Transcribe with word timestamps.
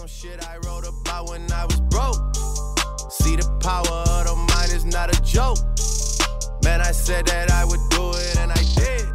some 0.00 0.08
shit 0.08 0.48
I 0.48 0.56
wrote 0.66 0.88
about 0.88 1.28
when 1.28 1.52
I 1.52 1.66
was 1.66 1.78
broke. 1.78 2.34
See 3.10 3.36
the 3.36 3.46
power 3.60 3.84
of 3.84 4.24
the 4.24 4.34
mind 4.34 4.72
is 4.72 4.86
not 4.86 5.14
a 5.14 5.22
joke. 5.22 5.58
Man, 6.64 6.80
I 6.80 6.90
said 6.90 7.26
that 7.26 7.50
I 7.50 7.66
would 7.66 7.80
do 7.90 8.12
it 8.14 8.38
and 8.38 8.50
I 8.50 8.62
did. 8.80 9.06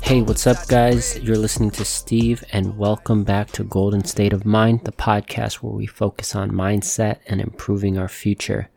Hey, 0.00 0.22
what's 0.22 0.46
up, 0.46 0.66
guys? 0.68 1.18
You're 1.18 1.36
listening 1.36 1.70
to 1.72 1.84
Steve, 1.84 2.42
and 2.50 2.78
welcome 2.78 3.24
back 3.24 3.50
to 3.52 3.64
Golden 3.64 4.04
State 4.04 4.32
of 4.32 4.46
Mind, 4.46 4.84
the 4.84 4.92
podcast 4.92 5.56
where 5.56 5.74
we 5.74 5.84
focus 5.86 6.34
on 6.34 6.50
mindset 6.50 7.18
and 7.26 7.42
improving 7.42 7.98
our 7.98 8.08
future. 8.08 8.70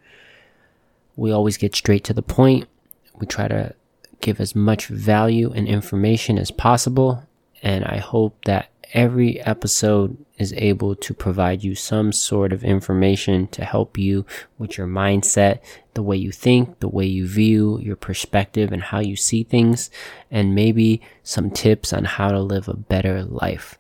We 1.15 1.31
always 1.31 1.55
get 1.55 1.73
straight 1.73 2.03
to 2.03 2.13
the 2.13 2.21
point. 2.21 2.67
We 3.17 3.27
try 3.27 3.47
to 3.47 3.73
give 4.19 4.41
as 4.41 4.55
much 4.55 4.87
value 4.87 5.53
and 5.53 5.69
information 5.69 6.37
as 6.37 6.51
possible, 6.51 7.23
and 7.63 7.85
I 7.85 7.99
hope 7.99 8.43
that 8.43 8.74
every 8.93 9.39
episode 9.41 10.17
is 10.37 10.53
able 10.53 10.95
to 10.95 11.13
provide 11.13 11.63
you 11.63 11.75
some 11.75 12.11
sort 12.11 12.51
of 12.51 12.63
information 12.63 13.47
to 13.47 13.63
help 13.63 13.97
you 13.97 14.25
with 14.57 14.77
your 14.77 14.87
mindset, 14.87 15.59
the 15.93 16.03
way 16.03 16.17
you 16.17 16.31
think, 16.31 16.79
the 16.79 16.87
way 16.87 17.05
you 17.05 17.27
view 17.27 17.79
your 17.79 17.95
perspective 17.95 18.71
and 18.71 18.83
how 18.83 18.99
you 18.99 19.15
see 19.15 19.43
things, 19.43 19.89
and 20.29 20.55
maybe 20.55 21.01
some 21.23 21.49
tips 21.49 21.93
on 21.93 22.03
how 22.03 22.29
to 22.29 22.39
live 22.39 22.67
a 22.67 22.75
better 22.75 23.23
life. 23.23 23.77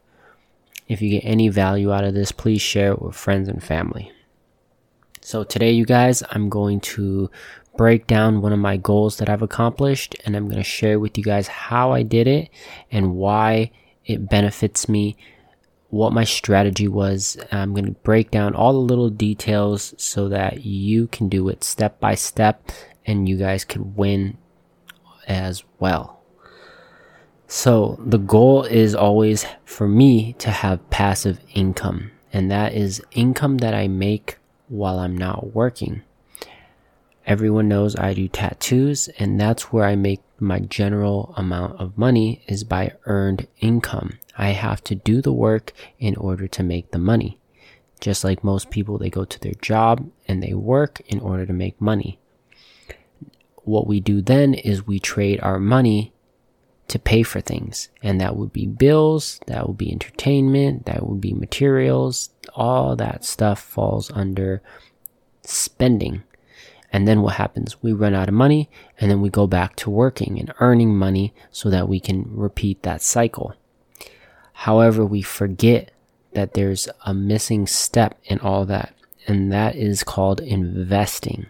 If 0.87 1.01
you 1.01 1.09
get 1.09 1.25
any 1.25 1.49
value 1.49 1.91
out 1.91 2.03
of 2.03 2.13
this, 2.13 2.31
please 2.31 2.61
share 2.61 2.91
it 2.91 3.01
with 3.01 3.15
friends 3.15 3.49
and 3.49 3.63
family. 3.63 4.11
So 5.21 5.43
today, 5.43 5.71
you 5.71 5.85
guys, 5.85 6.21
I'm 6.29 6.49
going 6.49 6.79
to 6.81 7.31
break 7.75 8.07
down 8.07 8.41
one 8.41 8.53
of 8.53 8.59
my 8.59 8.77
goals 8.77 9.17
that 9.17 9.29
I've 9.29 9.41
accomplished 9.41 10.15
and 10.25 10.35
I'm 10.35 10.45
going 10.45 10.57
to 10.57 10.63
share 10.63 10.99
with 10.99 11.17
you 11.17 11.23
guys 11.23 11.47
how 11.47 11.91
I 11.91 12.03
did 12.03 12.27
it 12.27 12.49
and 12.91 13.15
why 13.15 13.71
it 14.05 14.29
benefits 14.29 14.87
me, 14.87 15.17
what 15.89 16.13
my 16.13 16.23
strategy 16.23 16.87
was. 16.87 17.37
I'm 17.51 17.73
going 17.73 17.85
to 17.85 17.91
break 17.91 18.31
down 18.31 18.55
all 18.55 18.73
the 18.73 18.79
little 18.79 19.09
details 19.09 19.93
so 19.97 20.29
that 20.29 20.65
you 20.65 21.07
can 21.07 21.29
do 21.29 21.47
it 21.49 21.63
step 21.63 21.99
by 21.99 22.15
step 22.15 22.71
and 23.05 23.29
you 23.29 23.37
guys 23.37 23.63
can 23.63 23.95
win 23.95 24.37
as 25.27 25.63
well. 25.79 26.21
So 27.47 27.99
the 28.03 28.17
goal 28.17 28.63
is 28.63 28.95
always 28.95 29.45
for 29.63 29.87
me 29.87 30.33
to 30.33 30.49
have 30.49 30.89
passive 30.89 31.39
income 31.53 32.11
and 32.33 32.51
that 32.51 32.73
is 32.73 33.01
income 33.11 33.59
that 33.59 33.73
I 33.73 33.87
make 33.87 34.37
while 34.67 34.99
I'm 34.99 35.17
not 35.17 35.53
working. 35.53 36.01
Everyone 37.25 37.67
knows 37.67 37.95
I 37.95 38.13
do 38.13 38.27
tattoos 38.27 39.07
and 39.19 39.39
that's 39.39 39.71
where 39.71 39.85
I 39.85 39.95
make 39.95 40.21
my 40.39 40.59
general 40.59 41.33
amount 41.37 41.79
of 41.79 41.97
money 41.97 42.43
is 42.47 42.63
by 42.63 42.93
earned 43.05 43.47
income. 43.59 44.19
I 44.37 44.49
have 44.49 44.83
to 44.85 44.95
do 44.95 45.21
the 45.21 45.33
work 45.33 45.71
in 45.99 46.15
order 46.15 46.47
to 46.47 46.63
make 46.63 46.91
the 46.91 46.99
money. 46.99 47.39
Just 47.99 48.23
like 48.23 48.43
most 48.43 48.69
people, 48.69 48.97
they 48.97 49.09
go 49.09 49.25
to 49.25 49.39
their 49.39 49.53
job 49.61 50.09
and 50.27 50.43
they 50.43 50.53
work 50.53 51.01
in 51.07 51.19
order 51.19 51.45
to 51.45 51.53
make 51.53 51.79
money. 51.79 52.19
What 53.63 53.87
we 53.87 53.99
do 53.99 54.21
then 54.21 54.53
is 54.53 54.85
we 54.85 54.99
trade 54.99 55.39
our 55.41 55.59
money 55.59 56.13
to 56.87 56.99
pay 56.99 57.23
for 57.23 57.41
things. 57.41 57.89
And 58.03 58.21
that 58.21 58.35
would 58.35 58.53
be 58.53 58.67
bills, 58.67 59.39
that 59.47 59.67
would 59.67 59.77
be 59.77 59.91
entertainment, 59.91 60.85
that 60.85 61.07
would 61.07 61.21
be 61.21 61.33
materials. 61.33 62.29
All 62.53 62.95
that 62.97 63.25
stuff 63.25 63.59
falls 63.59 64.11
under 64.11 64.61
spending. 65.41 66.23
And 66.95 67.05
then 67.05 67.21
what 67.21 67.33
happens? 67.35 67.83
We 67.83 67.91
run 67.91 68.13
out 68.13 68.29
of 68.29 68.33
money 68.33 68.69
and 69.01 69.11
then 69.11 69.19
we 69.19 69.29
go 69.29 69.47
back 69.47 69.75
to 69.75 69.89
working 69.89 70.39
and 70.39 70.53
earning 70.61 70.95
money 70.95 71.33
so 71.51 71.69
that 71.69 71.89
we 71.89 71.99
can 71.99 72.23
repeat 72.31 72.83
that 72.83 73.01
cycle. 73.01 73.53
However, 74.53 75.05
we 75.05 75.21
forget 75.21 75.91
that 76.31 76.53
there's 76.53 76.87
a 77.05 77.13
missing 77.13 77.67
step 77.67 78.17
in 78.23 78.39
all 78.39 78.65
that, 78.67 78.95
and 79.27 79.51
that 79.51 79.75
is 79.75 80.05
called 80.05 80.39
investing. 80.39 81.47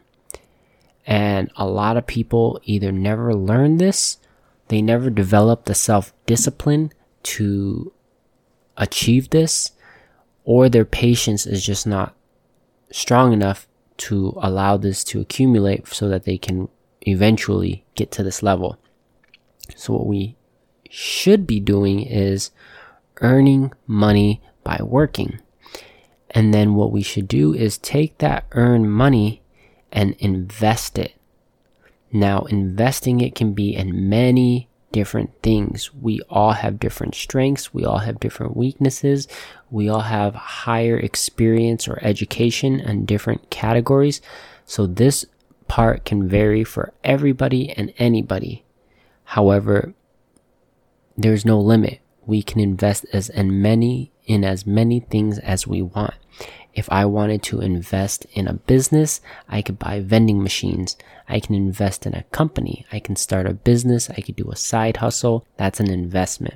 And 1.06 1.52
a 1.56 1.68
lot 1.68 1.96
of 1.96 2.08
people 2.08 2.60
either 2.64 2.92
never 2.92 3.36
learn 3.36 3.78
this, 3.78 4.18
they 4.70 4.82
never 4.82 5.12
develop 5.12 5.66
the 5.66 5.76
self 5.76 6.12
discipline 6.26 6.92
to 7.22 7.94
achieve 8.78 9.30
this, 9.30 9.74
or 10.44 10.70
their 10.70 10.86
patience 10.86 11.46
is 11.46 11.64
just 11.64 11.86
not 11.86 12.16
strong 12.90 13.32
enough 13.32 13.68
to 13.98 14.38
allow 14.42 14.78
this 14.78 15.04
to 15.06 15.22
accumulate 15.22 15.88
so 15.88 16.10
that 16.10 16.24
they 16.24 16.38
can 16.38 16.70
eventually 17.02 17.86
get 17.96 18.12
to 18.12 18.24
this 18.24 18.44
level. 18.44 18.78
So 19.76 19.94
what 19.94 20.08
we 20.08 20.36
should 20.90 21.48
be 21.48 21.60
doing 21.60 22.02
is 22.02 22.52
earning 23.22 23.72
money 23.88 24.42
by 24.64 24.80
working. 24.82 25.40
And 26.32 26.54
then 26.54 26.76
what 26.76 26.92
we 26.92 27.02
should 27.02 27.28
do 27.28 27.54
is 27.54 27.78
take 27.78 28.18
that 28.18 28.46
earned 28.52 28.92
money 28.92 29.42
and 29.92 30.16
invest 30.20 30.98
it. 30.98 31.14
Now, 32.12 32.42
investing 32.44 33.22
it 33.22 33.36
can 33.36 33.54
be 33.54 33.76
in 33.76 34.10
many 34.10 34.70
different 34.96 35.30
things. 35.44 35.94
We 35.94 36.22
all 36.30 36.54
have 36.54 36.80
different 36.80 37.16
strengths. 37.16 37.74
We 37.74 37.84
all 37.84 37.98
have 37.98 38.18
different 38.18 38.56
weaknesses. 38.56 39.28
We 39.70 39.90
all 39.90 40.00
have 40.00 40.36
higher 40.36 40.96
experience 40.98 41.86
or 41.86 42.00
education 42.02 42.80
in 42.80 43.04
different 43.04 43.50
categories. 43.50 44.22
So 44.66 44.88
this 44.88 45.26
part 45.68 46.06
can 46.06 46.30
vary 46.30 46.64
for 46.64 46.94
everybody 47.04 47.72
and 47.72 47.94
anybody. 47.98 48.64
However, 49.26 49.94
there's 51.18 51.44
no 51.44 51.60
limit. 51.60 52.00
We 52.26 52.42
can 52.42 52.62
invest 52.62 53.06
as 53.12 53.28
in 53.28 53.62
many 53.62 54.14
in 54.26 54.44
as 54.44 54.66
many 54.66 55.00
things 55.00 55.40
as 55.40 55.68
we 55.68 55.82
want. 55.82 56.14
If 56.74 56.90
I 56.92 57.06
wanted 57.06 57.42
to 57.44 57.62
invest 57.62 58.26
in 58.34 58.48
a 58.48 58.54
business, 58.54 59.22
I 59.48 59.62
could 59.62 59.80
buy 59.80 60.02
vending 60.02 60.44
machines. 60.44 60.98
I 61.28 61.40
can 61.40 61.56
invest 61.56 62.06
in 62.06 62.14
a 62.14 62.24
company. 62.24 62.86
I 62.92 63.00
can 63.00 63.16
start 63.16 63.48
a 63.48 63.54
business. 63.54 64.10
I 64.10 64.20
could 64.22 64.36
do 64.36 64.52
a 64.52 64.58
side 64.58 64.98
hustle. 64.98 65.48
That's 65.56 65.80
an 65.80 65.90
investment. 65.90 66.56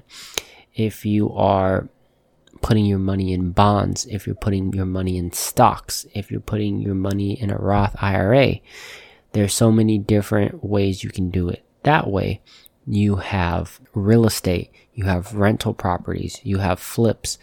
If 0.76 1.06
you 1.06 1.32
are 1.32 1.88
putting 2.62 2.86
your 2.86 3.00
money 3.00 3.32
in 3.32 3.52
bonds, 3.52 4.06
if 4.08 4.26
you're 4.26 4.36
putting 4.36 4.74
your 4.74 4.86
money 4.86 5.18
in 5.18 5.32
stocks, 5.32 6.06
if 6.14 6.30
you're 6.30 6.42
putting 6.42 6.82
your 6.82 6.96
money 6.96 7.40
in 7.40 7.50
a 7.50 7.58
Roth 7.58 7.96
IRA, 8.02 8.60
there's 9.32 9.54
so 9.54 9.72
many 9.72 9.98
different 9.98 10.64
ways 10.64 11.04
you 11.04 11.10
can 11.10 11.30
do 11.30 11.48
it. 11.48 11.64
That 11.84 12.10
way, 12.10 12.42
you 12.86 13.18
have 13.18 13.80
real 13.94 14.26
estate, 14.26 14.72
you 14.94 15.06
have 15.06 15.34
rental 15.34 15.74
properties, 15.74 16.42
you 16.44 16.58
have 16.58 16.80
flips, 16.80 17.38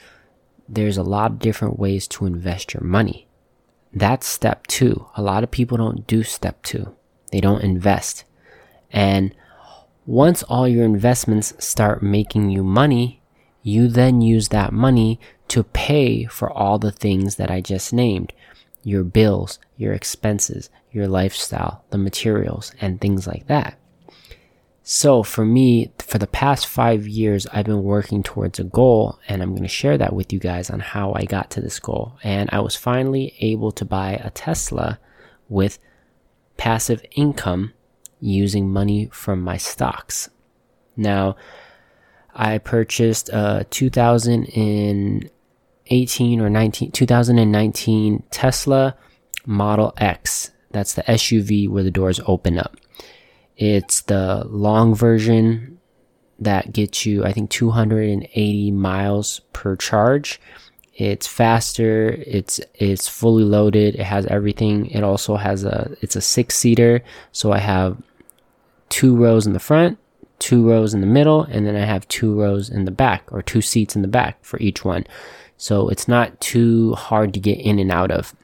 there's 0.69 0.97
a 0.97 1.03
lot 1.03 1.33
of 1.33 1.39
different 1.39 1.79
ways 1.79 2.09
to 2.09 2.27
invest 2.27 2.75
your 2.75 2.83
money. 2.83 3.27
That's 3.93 4.27
step 4.27 4.67
two. 4.67 5.07
A 5.17 5.23
lot 5.23 5.43
of 5.43 5.51
people 5.51 5.79
don't 5.79 6.07
do 6.07 6.23
step 6.23 6.63
two. 6.63 6.95
They 7.33 7.41
don't 7.41 7.63
invest. 7.63 8.25
And 8.91 9.35
once 10.05 10.43
all 10.45 10.69
your 10.69 10.85
investments 10.85 11.55
start 11.59 12.03
making 12.03 12.51
you 12.51 12.63
money, 12.63 13.23
you 13.63 13.89
then 13.89 14.21
use 14.21 14.49
that 14.49 14.73
money 14.73 15.19
to 15.49 15.65
pay 15.65 16.25
for 16.25 16.51
all 16.51 16.79
the 16.79 16.93
things 16.93 17.37
that 17.37 17.51
I 17.51 17.61
just 17.61 17.93
named. 17.93 18.33
Your 18.83 19.03
bills, 19.03 19.59
your 19.77 19.93
expenses, 19.93 20.71
your 20.93 21.09
lifestyle, 21.09 21.85
the 21.91 21.99
materials, 21.99 22.73
and 22.81 23.01
things 23.01 23.27
like 23.27 23.49
that. 23.49 23.79
So 24.89 25.25
for 25.25 25.45
me, 25.45 25.91
for 25.99 26.19
the 26.19 26.29
past 26.29 26.69
five 26.69 27.09
years, 27.09 27.49
I've 27.49 27.65
been 27.65 27.83
working 27.83 28.23
towards 28.23 28.61
a 28.61 28.65
goal 28.65 29.19
and 29.27 29.43
I'm 29.43 29.51
going 29.51 29.65
to 29.65 29.69
share 29.69 29.99
that 29.99 30.13
with 30.13 30.33
you 30.33 30.39
guys 30.39 30.71
on 30.71 30.79
how 30.79 31.13
I 31.13 31.25
got 31.25 31.51
to 31.51 31.61
this 31.61 31.81
goal. 31.81 32.17
And 32.23 32.49
I 32.53 32.61
was 32.61 32.77
finally 32.77 33.35
able 33.41 33.73
to 33.73 33.85
buy 33.85 34.13
a 34.13 34.31
Tesla 34.31 35.01
with 35.49 35.81
passive 36.57 37.05
income 37.17 37.73
using 38.21 38.71
money 38.71 39.09
from 39.11 39.41
my 39.41 39.57
stocks. 39.57 40.31
Now, 40.97 41.35
I 42.33 42.59
purchased 42.59 43.29
uh, 43.31 43.63
a 43.63 43.65
2018 43.65 46.41
or 46.41 46.49
19, 46.49 46.93
2019 46.93 48.23
Tesla 48.31 48.97
Model 49.45 49.95
X. 49.97 50.53
That's 50.71 50.95
the 50.95 51.03
SUV 51.03 51.69
where 51.69 51.83
the 51.83 51.91
doors 51.91 52.21
open 52.29 52.57
up. 52.57 52.77
It's 53.57 54.03
the 54.03 54.45
long 54.47 54.95
version 54.95 55.79
that 56.39 56.73
gets 56.73 57.07
you, 57.07 57.25
I 57.25 57.33
think, 57.33 57.51
280 57.51 58.71
miles 58.73 59.41
per 59.53 59.77
charge. 59.77 60.41
It's 60.95 61.27
faster. 61.27 62.09
It's 62.27 62.59
it's 62.75 63.07
fully 63.07 63.45
loaded. 63.45 63.97
It 63.97 64.05
has 64.05 64.25
everything. 64.27 64.87
It 64.87 65.03
also 65.03 65.37
has 65.37 65.65
a 65.65 65.95
it's 66.01 66.17
a 66.17 66.23
six 66.23 66.57
seater, 66.57 67.03
so 67.33 67.53
I 67.53 67.59
have 67.59 67.99
two 68.89 69.15
rows 69.15 69.47
in 69.47 69.53
the 69.53 69.59
front, 69.59 69.99
two 70.39 70.67
rows 70.67 70.95
in 70.95 71.03
the 71.03 71.07
middle, 71.07 71.43
and 71.43 71.67
then 71.67 71.77
I 71.77 71.85
have 71.85 72.09
two 72.09 72.39
rows 72.39 72.71
in 72.71 72.87
the 72.87 72.91
back 72.91 73.25
or 73.31 73.43
two 73.43 73.61
seats 73.61 73.95
in 73.95 74.03
the 74.03 74.09
back 74.09 74.43
for 74.43 74.59
each 74.59 74.85
one. 74.85 75.07
So 75.59 75.89
it's 75.89 76.09
not 76.09 76.41
too 76.41 76.95
hard 76.95 77.35
to 77.35 77.41
get 77.41 77.59
in 77.59 77.79
and 77.79 77.91
out 77.91 78.11
of. 78.11 78.35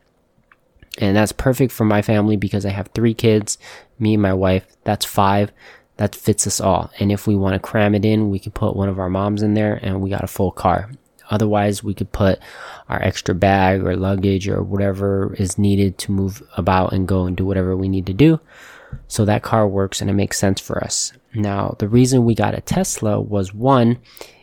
And 0.99 1.17
that's 1.17 1.33
perfect 1.33 1.73
for 1.73 1.85
my 1.85 2.03
family 2.03 2.37
because 2.37 2.67
I 2.67 2.71
have 2.71 2.89
three 2.89 3.15
kids, 3.15 3.57
me 4.03 4.15
and 4.15 4.23
my 4.23 4.35
wife. 4.35 4.67
That's 4.85 5.07
five. 5.07 5.53
That 5.97 6.15
fits 6.15 6.47
us 6.47 6.61
all. 6.61 6.91
And 6.99 7.11
if 7.11 7.27
we 7.27 7.37
want 7.37 7.55
to 7.55 7.61
cram 7.61 7.95
it 7.95 8.05
in, 8.05 8.31
we 8.31 8.39
can 8.39 8.53
put 8.53 8.77
one 8.77 8.89
of 8.89 8.99
our 8.99 9.09
moms 9.09 9.43
in 9.43 9.55
there 9.55 9.79
and 9.83 10.03
we 10.03 10.11
got 10.11 10.25
a 10.25 10.29
full 10.29 10.51
car 10.51 10.91
Otherwise, 11.33 11.83
we 11.83 11.95
could 11.95 12.13
put 12.13 12.39
our 12.91 13.03
extra 13.03 13.35
bag 13.35 13.83
or 13.83 13.97
luggage 13.97 14.47
or 14.49 14.63
whatever 14.63 15.35
is 15.39 15.57
needed 15.57 15.97
to 15.97 16.13
move 16.13 16.43
about 16.59 16.93
and 16.93 17.09
go 17.09 17.25
and 17.25 17.37
do 17.37 17.47
whatever 17.47 17.75
we 17.75 17.89
need 17.89 18.05
to 18.07 18.13
do. 18.13 18.39
So 19.09 19.25
that 19.25 19.43
car 19.43 19.67
works 19.67 20.03
and 20.03 20.11
it 20.11 20.15
makes 20.15 20.39
sense 20.39 20.61
for 20.61 20.85
us. 20.85 21.15
Now, 21.35 21.75
the 21.79 21.89
reason 21.89 22.27
we 22.27 22.35
got 22.35 22.57
a 22.57 22.61
Tesla 22.61 23.19
was 23.19 23.55
one, 23.55 23.99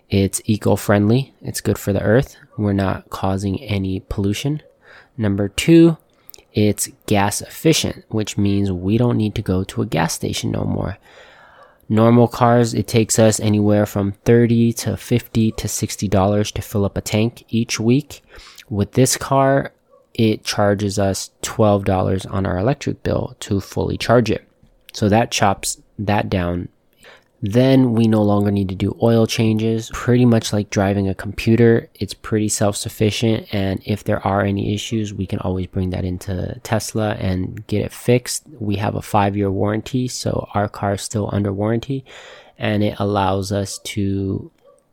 it's 0.10 0.42
eco 0.46 0.76
friendly, 0.76 1.36
it's 1.42 1.62
good 1.62 1.78
for 1.78 1.94
the 1.94 2.02
earth, 2.02 2.36
we're 2.58 2.74
not 2.74 3.12
causing 3.12 3.62
any 3.62 4.00
pollution. 4.10 4.64
Number 5.16 5.48
two, 5.48 5.98
it's 6.54 6.90
gas 7.06 7.42
efficient, 7.42 8.06
which 8.10 8.38
means 8.38 8.72
we 8.72 8.98
don't 8.98 9.18
need 9.18 9.36
to 9.36 9.42
go 9.42 9.64
to 9.66 9.82
a 9.82 9.86
gas 9.86 10.14
station 10.14 10.52
no 10.52 10.64
more. 10.64 10.98
Normal 11.88 12.28
cars, 12.28 12.74
it 12.74 12.88
takes 12.88 13.18
us 13.18 13.40
anywhere 13.40 13.86
from 13.86 14.12
30 14.24 14.74
to 14.74 14.96
50 14.98 15.52
to 15.54 15.68
60 15.68 16.08
dollars 16.08 16.52
to 16.52 16.62
fill 16.62 16.86
up 16.86 16.98
a 16.98 17.02
tank 17.02 17.46
each 17.50 17.80
week. 17.80 18.22
With 18.70 18.92
this 18.92 19.18
car, 19.18 19.74
it 20.14 20.44
charges 20.44 21.00
us 21.00 21.32
$12 21.42 22.32
on 22.32 22.46
our 22.46 22.58
electric 22.58 23.02
bill 23.04 23.36
to 23.40 23.60
fully 23.60 23.98
charge 23.98 24.30
it. 24.30 24.48
So 24.94 25.10
that 25.10 25.32
chops 25.32 25.82
that 25.98 26.30
down 26.30 26.70
then 27.42 27.94
we 27.94 28.08
no 28.08 28.22
longer 28.22 28.52
need 28.52 28.70
to 28.70 28.76
do 28.76 28.98
oil 29.02 29.26
changes. 29.26 29.90
Pretty 29.94 30.26
much 30.26 30.52
like 30.52 30.70
driving 30.70 31.08
a 31.08 31.16
computer, 31.16 31.90
it's 31.96 32.14
pretty 32.14 32.50
self 32.50 32.76
sufficient. 32.76 33.54
And 33.54 33.82
if 33.86 34.04
there 34.04 34.26
are 34.26 34.42
any 34.42 34.74
issues, 34.74 35.14
we 35.14 35.26
can 35.26 35.40
always 35.40 35.68
bring 35.68 35.92
that 35.92 36.06
into 36.06 36.60
Tesla 36.64 37.12
and 37.16 37.66
get 37.68 37.84
it 37.84 37.94
fixed. 37.94 38.44
We 38.60 38.76
have 38.78 38.96
a 38.96 39.02
five 39.02 39.38
year 39.38 39.52
warranty, 39.52 40.08
so 40.08 40.48
our 40.54 40.68
car 40.68 40.94
is 40.94 41.02
still 41.02 41.30
under 41.32 41.54
warranty 41.54 42.06
and 42.58 42.84
it 42.84 43.00
allows 43.00 43.52
us 43.52 43.80
to 43.80 44.52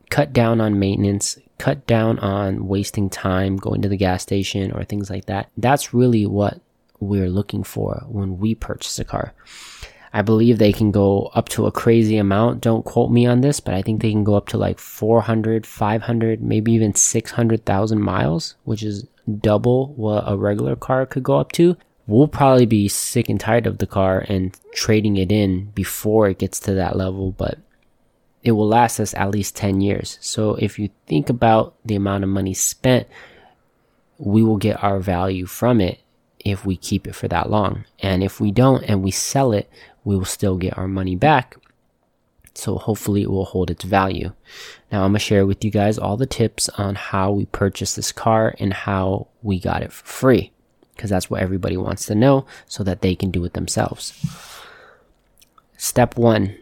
cut 0.08 0.32
down 0.32 0.60
on 0.60 0.78
maintenance, 0.78 1.36
cut 1.58 1.84
down 1.86 2.18
on 2.20 2.68
wasting 2.68 3.10
time 3.10 3.56
going 3.56 3.82
to 3.82 3.88
the 3.88 3.96
gas 3.96 4.22
station 4.22 4.70
or 4.70 4.84
things 4.84 5.10
like 5.10 5.26
that. 5.26 5.50
That's 5.56 5.92
really 5.92 6.26
what 6.26 6.60
we're 7.00 7.28
looking 7.28 7.64
for 7.64 8.04
when 8.06 8.38
we 8.38 8.54
purchase 8.54 8.98
a 8.98 9.04
car. 9.04 9.34
I 10.12 10.22
believe 10.22 10.58
they 10.58 10.72
can 10.72 10.90
go 10.90 11.30
up 11.34 11.48
to 11.50 11.66
a 11.66 11.72
crazy 11.72 12.16
amount. 12.16 12.60
Don't 12.60 12.84
quote 12.84 13.10
me 13.10 13.26
on 13.26 13.40
this, 13.40 13.60
but 13.60 13.74
I 13.74 13.82
think 13.82 14.00
they 14.00 14.10
can 14.10 14.24
go 14.24 14.34
up 14.34 14.48
to 14.48 14.58
like 14.58 14.78
400, 14.78 15.66
500, 15.66 16.42
maybe 16.42 16.72
even 16.72 16.94
600,000 16.94 18.00
miles, 18.00 18.54
which 18.64 18.82
is 18.82 19.06
double 19.40 19.92
what 19.94 20.24
a 20.26 20.36
regular 20.36 20.76
car 20.76 21.06
could 21.06 21.22
go 21.22 21.38
up 21.38 21.52
to. 21.52 21.76
We'll 22.06 22.28
probably 22.28 22.66
be 22.66 22.88
sick 22.88 23.28
and 23.28 23.40
tired 23.40 23.66
of 23.66 23.78
the 23.78 23.86
car 23.86 24.24
and 24.28 24.56
trading 24.72 25.16
it 25.16 25.32
in 25.32 25.66
before 25.74 26.28
it 26.28 26.38
gets 26.38 26.60
to 26.60 26.74
that 26.74 26.96
level, 26.96 27.32
but 27.32 27.58
it 28.44 28.52
will 28.52 28.68
last 28.68 29.00
us 29.00 29.12
at 29.14 29.32
least 29.32 29.56
10 29.56 29.80
years. 29.80 30.18
So 30.20 30.54
if 30.54 30.78
you 30.78 30.90
think 31.06 31.28
about 31.28 31.74
the 31.84 31.96
amount 31.96 32.22
of 32.22 32.30
money 32.30 32.54
spent, 32.54 33.08
we 34.18 34.44
will 34.44 34.56
get 34.56 34.82
our 34.84 35.00
value 35.00 35.46
from 35.46 35.80
it 35.80 36.00
if 36.44 36.64
we 36.64 36.76
keep 36.76 37.08
it 37.08 37.14
for 37.16 37.26
that 37.26 37.50
long. 37.50 37.84
And 37.98 38.22
if 38.22 38.40
we 38.40 38.52
don't 38.52 38.84
and 38.84 39.02
we 39.02 39.10
sell 39.10 39.52
it, 39.52 39.68
we 40.06 40.16
will 40.16 40.24
still 40.24 40.56
get 40.56 40.78
our 40.78 40.86
money 40.86 41.16
back. 41.16 41.56
So 42.54 42.78
hopefully 42.78 43.22
it 43.22 43.30
will 43.30 43.44
hold 43.44 43.72
its 43.72 43.84
value. 43.84 44.32
Now 44.92 45.02
I'm 45.02 45.10
going 45.10 45.14
to 45.14 45.18
share 45.18 45.44
with 45.44 45.64
you 45.64 45.70
guys 45.72 45.98
all 45.98 46.16
the 46.16 46.26
tips 46.26 46.68
on 46.70 46.94
how 46.94 47.32
we 47.32 47.46
purchased 47.46 47.96
this 47.96 48.12
car 48.12 48.54
and 48.60 48.72
how 48.72 49.26
we 49.42 49.58
got 49.58 49.82
it 49.82 49.92
for 49.92 50.06
free. 50.06 50.52
Because 50.94 51.10
that's 51.10 51.28
what 51.28 51.42
everybody 51.42 51.76
wants 51.76 52.06
to 52.06 52.14
know 52.14 52.46
so 52.66 52.84
that 52.84 53.02
they 53.02 53.16
can 53.16 53.32
do 53.32 53.44
it 53.44 53.54
themselves. 53.54 54.14
Step 55.76 56.16
one, 56.16 56.56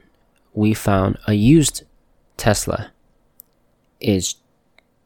we 0.55 0.73
found 0.73 1.19
a 1.27 1.35
used 1.35 1.85
Tesla 2.39 2.93
is 4.01 4.37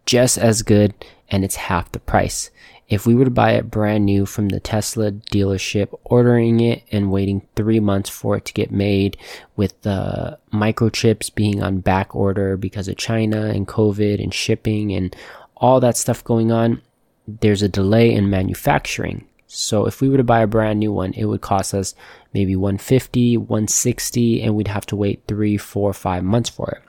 just 0.07 0.39
as 0.39 0.63
good 0.63 0.95
and 1.29 1.45
it's 1.45 1.57
half 1.57 1.91
the 1.91 1.99
price. 1.99 2.51
If 2.89 3.07
we 3.07 3.15
were 3.15 3.27
to 3.27 3.31
buy 3.31 3.53
it 3.53 3.71
brand 3.71 4.07
new 4.07 4.25
from 4.25 4.49
the 4.49 4.61
Tesla 4.61 5.13
dealership, 5.13 5.99
ordering 6.05 6.61
it 6.61 6.85
and 6.91 7.13
waiting 7.13 7.47
three 7.55 7.81
months 7.81 8.09
for 8.09 8.37
it 8.37 8.47
to 8.47 8.55
get 8.55 8.71
made 8.71 9.19
with 9.57 9.81
the 9.83 10.39
microchips 10.53 11.35
being 11.35 11.63
on 11.63 11.81
back 11.81 12.17
order 12.17 12.57
because 12.57 12.89
of 12.89 12.97
China 12.97 13.47
and 13.47 13.69
COVID 13.69 14.23
and 14.23 14.33
shipping 14.33 14.93
and 14.93 15.15
all 15.57 15.81
that 15.81 15.99
stuff 15.99 16.25
going 16.25 16.51
on, 16.51 16.81
there's 17.27 17.63
a 17.63 17.69
delay 17.69 18.15
in 18.15 18.31
manufacturing. 18.31 19.27
So 19.47 19.87
if 19.87 20.01
we 20.01 20.09
were 20.09 20.17
to 20.17 20.25
buy 20.25 20.41
a 20.41 20.47
brand 20.47 20.79
new 20.79 20.93
one, 20.93 21.13
it 21.13 21.27
would 21.27 21.43
cost 21.43 21.75
us 21.75 21.95
maybe 22.33 22.57
150, 22.57 23.37
160, 23.37 24.43
and 24.43 24.55
we'd 24.55 24.69
have 24.69 24.87
to 24.87 24.97
wait 24.97 25.23
three, 25.27 25.59
four, 25.59 25.93
five 25.93 26.25
months 26.25 26.49
for 26.49 26.71
it. 26.71 26.83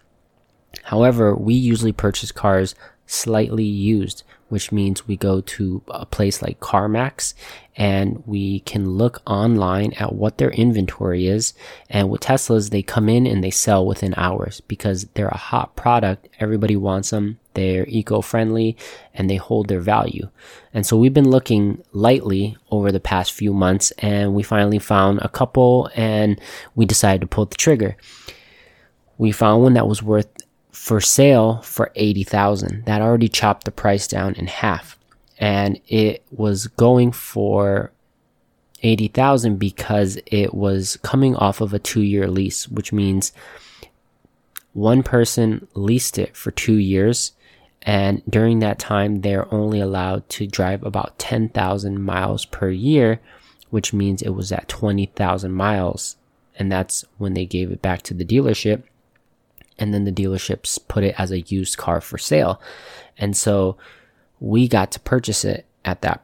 However, 0.84 1.36
we 1.36 1.54
usually 1.54 1.92
purchase 1.92 2.32
cars 2.32 2.76
slightly 3.10 3.64
used 3.64 4.24
which 4.50 4.72
means 4.72 5.08
we 5.08 5.16
go 5.16 5.42
to 5.42 5.82
a 5.88 6.06
place 6.06 6.42
like 6.42 6.60
CarMax 6.60 7.34
and 7.76 8.22
we 8.26 8.60
can 8.62 8.90
look 8.90 9.22
online 9.26 9.94
at 9.94 10.14
what 10.14 10.38
their 10.38 10.50
inventory 10.50 11.28
is. 11.28 11.54
And 11.90 12.10
with 12.10 12.22
Teslas, 12.22 12.72
they 12.72 12.82
come 12.82 13.08
in 13.08 13.26
and 13.26 13.44
they 13.44 13.52
sell 13.52 13.86
within 13.86 14.14
hours 14.18 14.60
because 14.62 15.06
they're 15.14 15.30
a 15.30 15.38
hot 15.38 15.76
product. 15.76 16.28
Everybody 16.40 16.76
wants 16.76 17.12
them. 17.12 17.40
They're 17.54 17.86
eco 17.88 18.22
friendly 18.22 18.76
and 19.14 19.30
they 19.30 19.38
hold 19.38 19.68
their 19.68 19.80
value. 19.80 20.30
And 20.74 20.86
so 20.86 20.98
we've 20.98 21.14
been 21.14 21.30
looking 21.30 21.84
lightly 21.94 22.58
over 22.72 22.92
the 22.92 23.00
past 23.00 23.32
few 23.32 23.54
months 23.54 23.92
and 24.00 24.34
we 24.34 24.44
finally 24.44 24.80
found 24.80 25.20
a 25.22 25.30
couple 25.30 25.90
and 25.96 26.42
we 26.76 26.86
decided 26.86 27.22
to 27.22 27.28
pull 27.28 27.46
the 27.46 27.56
trigger. 27.56 27.96
We 29.18 29.32
found 29.32 29.64
one 29.64 29.74
that 29.74 29.88
was 29.88 30.02
worth 30.02 30.30
for 30.80 31.02
sale 31.02 31.62
for 31.62 31.92
80,000. 31.96 32.86
That 32.86 33.02
already 33.02 33.28
chopped 33.28 33.66
the 33.66 33.72
price 33.72 34.08
down 34.08 34.34
in 34.36 34.48
half. 34.48 34.98
And 35.38 35.80
it 35.88 36.24
was 36.32 36.68
going 36.68 37.12
for 37.12 37.92
80,000 38.82 39.58
because 39.58 40.18
it 40.26 40.54
was 40.54 40.98
coming 41.04 41.36
off 41.36 41.60
of 41.60 41.74
a 41.74 41.80
2-year 41.80 42.30
lease, 42.30 42.70
which 42.70 42.94
means 42.94 43.34
one 44.72 45.04
person 45.04 45.68
leased 45.74 46.18
it 46.18 46.36
for 46.36 46.50
2 46.50 46.76
years 46.76 47.34
and 47.82 48.24
during 48.30 48.60
that 48.60 48.80
time 48.80 49.20
they're 49.20 49.54
only 49.54 49.82
allowed 49.82 50.28
to 50.30 50.48
drive 50.48 50.84
about 50.84 51.20
10,000 51.20 52.02
miles 52.02 52.46
per 52.46 52.70
year, 52.70 53.20
which 53.70 53.94
means 53.94 54.22
it 54.22 54.30
was 54.30 54.52
at 54.52 54.70
20,000 54.70 55.52
miles 55.52 56.16
and 56.58 56.72
that's 56.72 57.04
when 57.18 57.34
they 57.34 57.46
gave 57.46 57.70
it 57.70 57.82
back 57.82 58.02
to 58.04 58.14
the 58.14 58.26
dealership 58.26 58.84
and 59.80 59.94
then 59.94 60.04
the 60.04 60.12
dealerships 60.12 60.78
put 60.88 61.04
it 61.04 61.16
as 61.18 61.32
a 61.32 61.42
used 61.42 61.78
car 61.78 62.02
for 62.02 62.18
sale. 62.18 62.62
And 63.18 63.36
so 63.36 63.78
we 64.40 64.68
got 64.68 64.92
to 64.92 65.00
purchase 65.00 65.44
it 65.44 65.66
at 65.84 66.02
that 66.02 66.24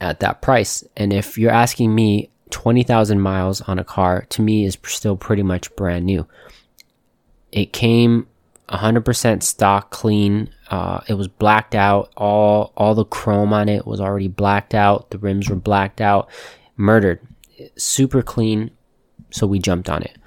at 0.00 0.20
that 0.20 0.42
price. 0.42 0.84
And 0.96 1.12
if 1.12 1.38
you're 1.38 1.50
asking 1.50 1.94
me 1.94 2.30
20,000 2.50 3.20
miles 3.20 3.60
on 3.62 3.78
a 3.78 3.84
car 3.84 4.26
to 4.30 4.42
me 4.42 4.64
is 4.64 4.78
still 4.84 5.16
pretty 5.16 5.42
much 5.42 5.74
brand 5.76 6.06
new. 6.06 6.26
It 7.52 7.72
came 7.72 8.26
100% 8.68 9.42
stock 9.42 9.90
clean. 9.90 10.50
Uh, 10.70 11.00
it 11.08 11.14
was 11.14 11.28
blacked 11.28 11.74
out. 11.74 12.12
All 12.16 12.72
all 12.76 12.94
the 12.94 13.04
chrome 13.04 13.52
on 13.52 13.68
it 13.68 13.86
was 13.86 14.00
already 14.00 14.28
blacked 14.28 14.74
out. 14.74 15.10
The 15.10 15.18
rims 15.18 15.48
were 15.48 15.56
blacked 15.56 16.00
out. 16.00 16.28
Murdered. 16.76 17.20
Super 17.76 18.22
clean. 18.22 18.70
So 19.30 19.46
we 19.46 19.58
jumped 19.58 19.88
on 19.88 20.02
it. 20.02 20.17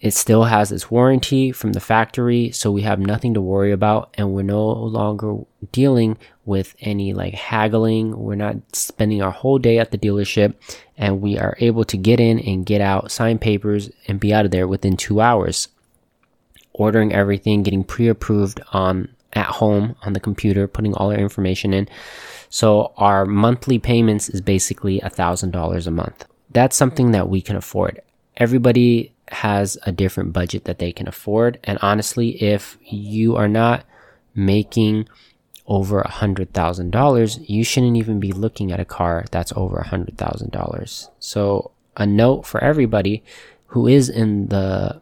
It 0.00 0.14
still 0.14 0.44
has 0.44 0.72
its 0.72 0.90
warranty 0.90 1.52
from 1.52 1.74
the 1.74 1.80
factory, 1.80 2.50
so 2.52 2.72
we 2.72 2.82
have 2.82 2.98
nothing 2.98 3.34
to 3.34 3.40
worry 3.42 3.70
about, 3.70 4.14
and 4.14 4.32
we're 4.32 4.42
no 4.42 4.66
longer 4.66 5.40
dealing 5.72 6.16
with 6.46 6.74
any 6.80 7.12
like 7.12 7.34
haggling. 7.34 8.18
We're 8.18 8.34
not 8.34 8.56
spending 8.74 9.20
our 9.20 9.30
whole 9.30 9.58
day 9.58 9.78
at 9.78 9.90
the 9.90 9.98
dealership, 9.98 10.54
and 10.96 11.20
we 11.20 11.38
are 11.38 11.54
able 11.60 11.84
to 11.84 11.98
get 11.98 12.18
in 12.18 12.38
and 12.40 12.64
get 12.64 12.80
out, 12.80 13.10
sign 13.10 13.38
papers, 13.38 13.90
and 14.08 14.18
be 14.18 14.32
out 14.32 14.46
of 14.46 14.52
there 14.52 14.66
within 14.66 14.96
two 14.96 15.20
hours. 15.20 15.68
Ordering 16.72 17.12
everything, 17.12 17.62
getting 17.62 17.84
pre 17.84 18.08
approved 18.08 18.58
on 18.72 19.14
at 19.34 19.46
home 19.46 19.96
on 20.02 20.14
the 20.14 20.20
computer, 20.20 20.66
putting 20.66 20.94
all 20.94 21.10
our 21.10 21.18
information 21.18 21.74
in. 21.74 21.88
So 22.48 22.94
our 22.96 23.26
monthly 23.26 23.78
payments 23.78 24.30
is 24.30 24.40
basically 24.40 24.98
a 25.00 25.10
thousand 25.10 25.50
dollars 25.50 25.86
a 25.86 25.90
month. 25.90 26.24
That's 26.50 26.76
something 26.76 27.10
that 27.10 27.28
we 27.28 27.42
can 27.42 27.56
afford. 27.56 28.00
Everybody 28.38 29.12
has 29.30 29.78
a 29.84 29.92
different 29.92 30.32
budget 30.32 30.64
that 30.64 30.78
they 30.78 30.92
can 30.92 31.08
afford. 31.08 31.58
And 31.64 31.78
honestly, 31.82 32.42
if 32.42 32.78
you 32.84 33.36
are 33.36 33.48
not 33.48 33.84
making 34.34 35.08
over 35.66 36.00
a 36.00 36.10
hundred 36.10 36.52
thousand 36.52 36.90
dollars, 36.90 37.38
you 37.48 37.62
shouldn't 37.62 37.96
even 37.96 38.18
be 38.18 38.32
looking 38.32 38.72
at 38.72 38.80
a 38.80 38.84
car 38.84 39.24
that's 39.30 39.52
over 39.56 39.78
a 39.78 39.86
hundred 39.86 40.18
thousand 40.18 40.50
dollars. 40.50 41.10
So 41.18 41.70
a 41.96 42.06
note 42.06 42.46
for 42.46 42.62
everybody 42.62 43.22
who 43.66 43.86
is 43.86 44.08
in 44.08 44.48
the 44.48 45.00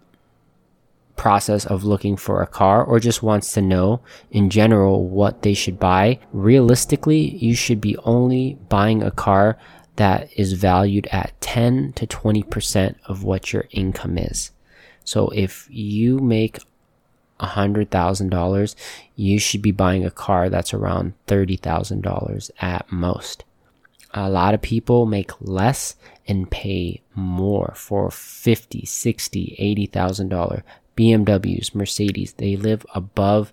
process 1.16 1.66
of 1.66 1.84
looking 1.84 2.16
for 2.16 2.40
a 2.40 2.46
car 2.46 2.84
or 2.84 3.00
just 3.00 3.22
wants 3.22 3.52
to 3.52 3.60
know 3.60 4.00
in 4.30 4.48
general 4.48 5.08
what 5.08 5.42
they 5.42 5.52
should 5.52 5.78
buy. 5.78 6.18
Realistically, 6.32 7.36
you 7.36 7.54
should 7.54 7.80
be 7.80 7.96
only 7.98 8.56
buying 8.68 9.02
a 9.02 9.10
car 9.10 9.58
that 9.98 10.28
is 10.36 10.52
valued 10.52 11.08
at 11.10 11.38
10 11.40 11.92
to 11.94 12.06
20% 12.06 12.94
of 13.06 13.24
what 13.24 13.52
your 13.52 13.64
income 13.72 14.16
is. 14.16 14.52
So 15.04 15.28
if 15.30 15.66
you 15.70 16.20
make 16.20 16.60
$100,000, 17.40 18.74
you 19.16 19.38
should 19.40 19.60
be 19.60 19.72
buying 19.72 20.04
a 20.04 20.10
car 20.10 20.48
that's 20.48 20.72
around 20.72 21.14
$30,000 21.26 22.50
at 22.60 22.92
most. 22.92 23.44
A 24.14 24.30
lot 24.30 24.54
of 24.54 24.62
people 24.62 25.04
make 25.04 25.32
less 25.40 25.96
and 26.28 26.50
pay 26.50 27.02
more 27.14 27.72
for 27.76 28.10
50, 28.10 28.86
60, 28.86 29.56
80,000 29.58 30.28
dollar 30.28 30.62
BMWs, 30.96 31.74
Mercedes. 31.74 32.34
They 32.34 32.56
live 32.56 32.86
above 32.94 33.52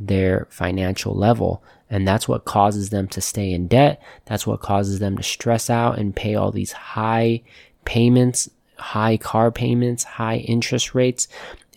their 0.00 0.46
financial 0.50 1.14
level 1.14 1.62
and 1.90 2.06
that's 2.06 2.28
what 2.28 2.44
causes 2.44 2.90
them 2.90 3.08
to 3.08 3.20
stay 3.20 3.52
in 3.52 3.66
debt. 3.66 4.00
That's 4.26 4.46
what 4.46 4.60
causes 4.60 5.00
them 5.00 5.16
to 5.16 5.22
stress 5.24 5.68
out 5.68 5.98
and 5.98 6.14
pay 6.14 6.36
all 6.36 6.52
these 6.52 6.70
high 6.70 7.42
payments, 7.84 8.48
high 8.78 9.16
car 9.16 9.50
payments, 9.50 10.04
high 10.04 10.36
interest 10.36 10.94
rates 10.94 11.26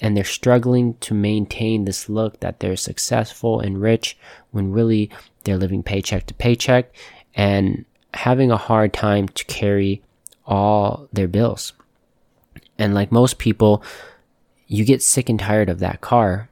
and 0.03 0.17
they're 0.17 0.23
struggling 0.25 0.95
to 0.95 1.13
maintain 1.13 1.85
this 1.85 2.09
look 2.09 2.41
that 2.41 2.59
they're 2.59 2.75
successful 2.75 3.61
and 3.61 3.81
rich 3.81 4.17
when 4.51 4.73
really 4.73 5.09
they're 5.45 5.57
living 5.57 5.81
paycheck 5.81 6.25
to 6.25 6.33
paycheck 6.33 6.93
and 7.35 7.85
having 8.13 8.51
a 8.51 8.57
hard 8.57 8.91
time 8.93 9.29
to 9.29 9.45
carry 9.45 10.03
all 10.45 11.07
their 11.13 11.27
bills. 11.27 11.71
And 12.77 12.93
like 12.93 13.13
most 13.13 13.37
people, 13.37 13.81
you 14.67 14.83
get 14.83 15.01
sick 15.01 15.29
and 15.29 15.39
tired 15.39 15.69
of 15.69 15.79
that 15.79 16.01
car 16.01 16.49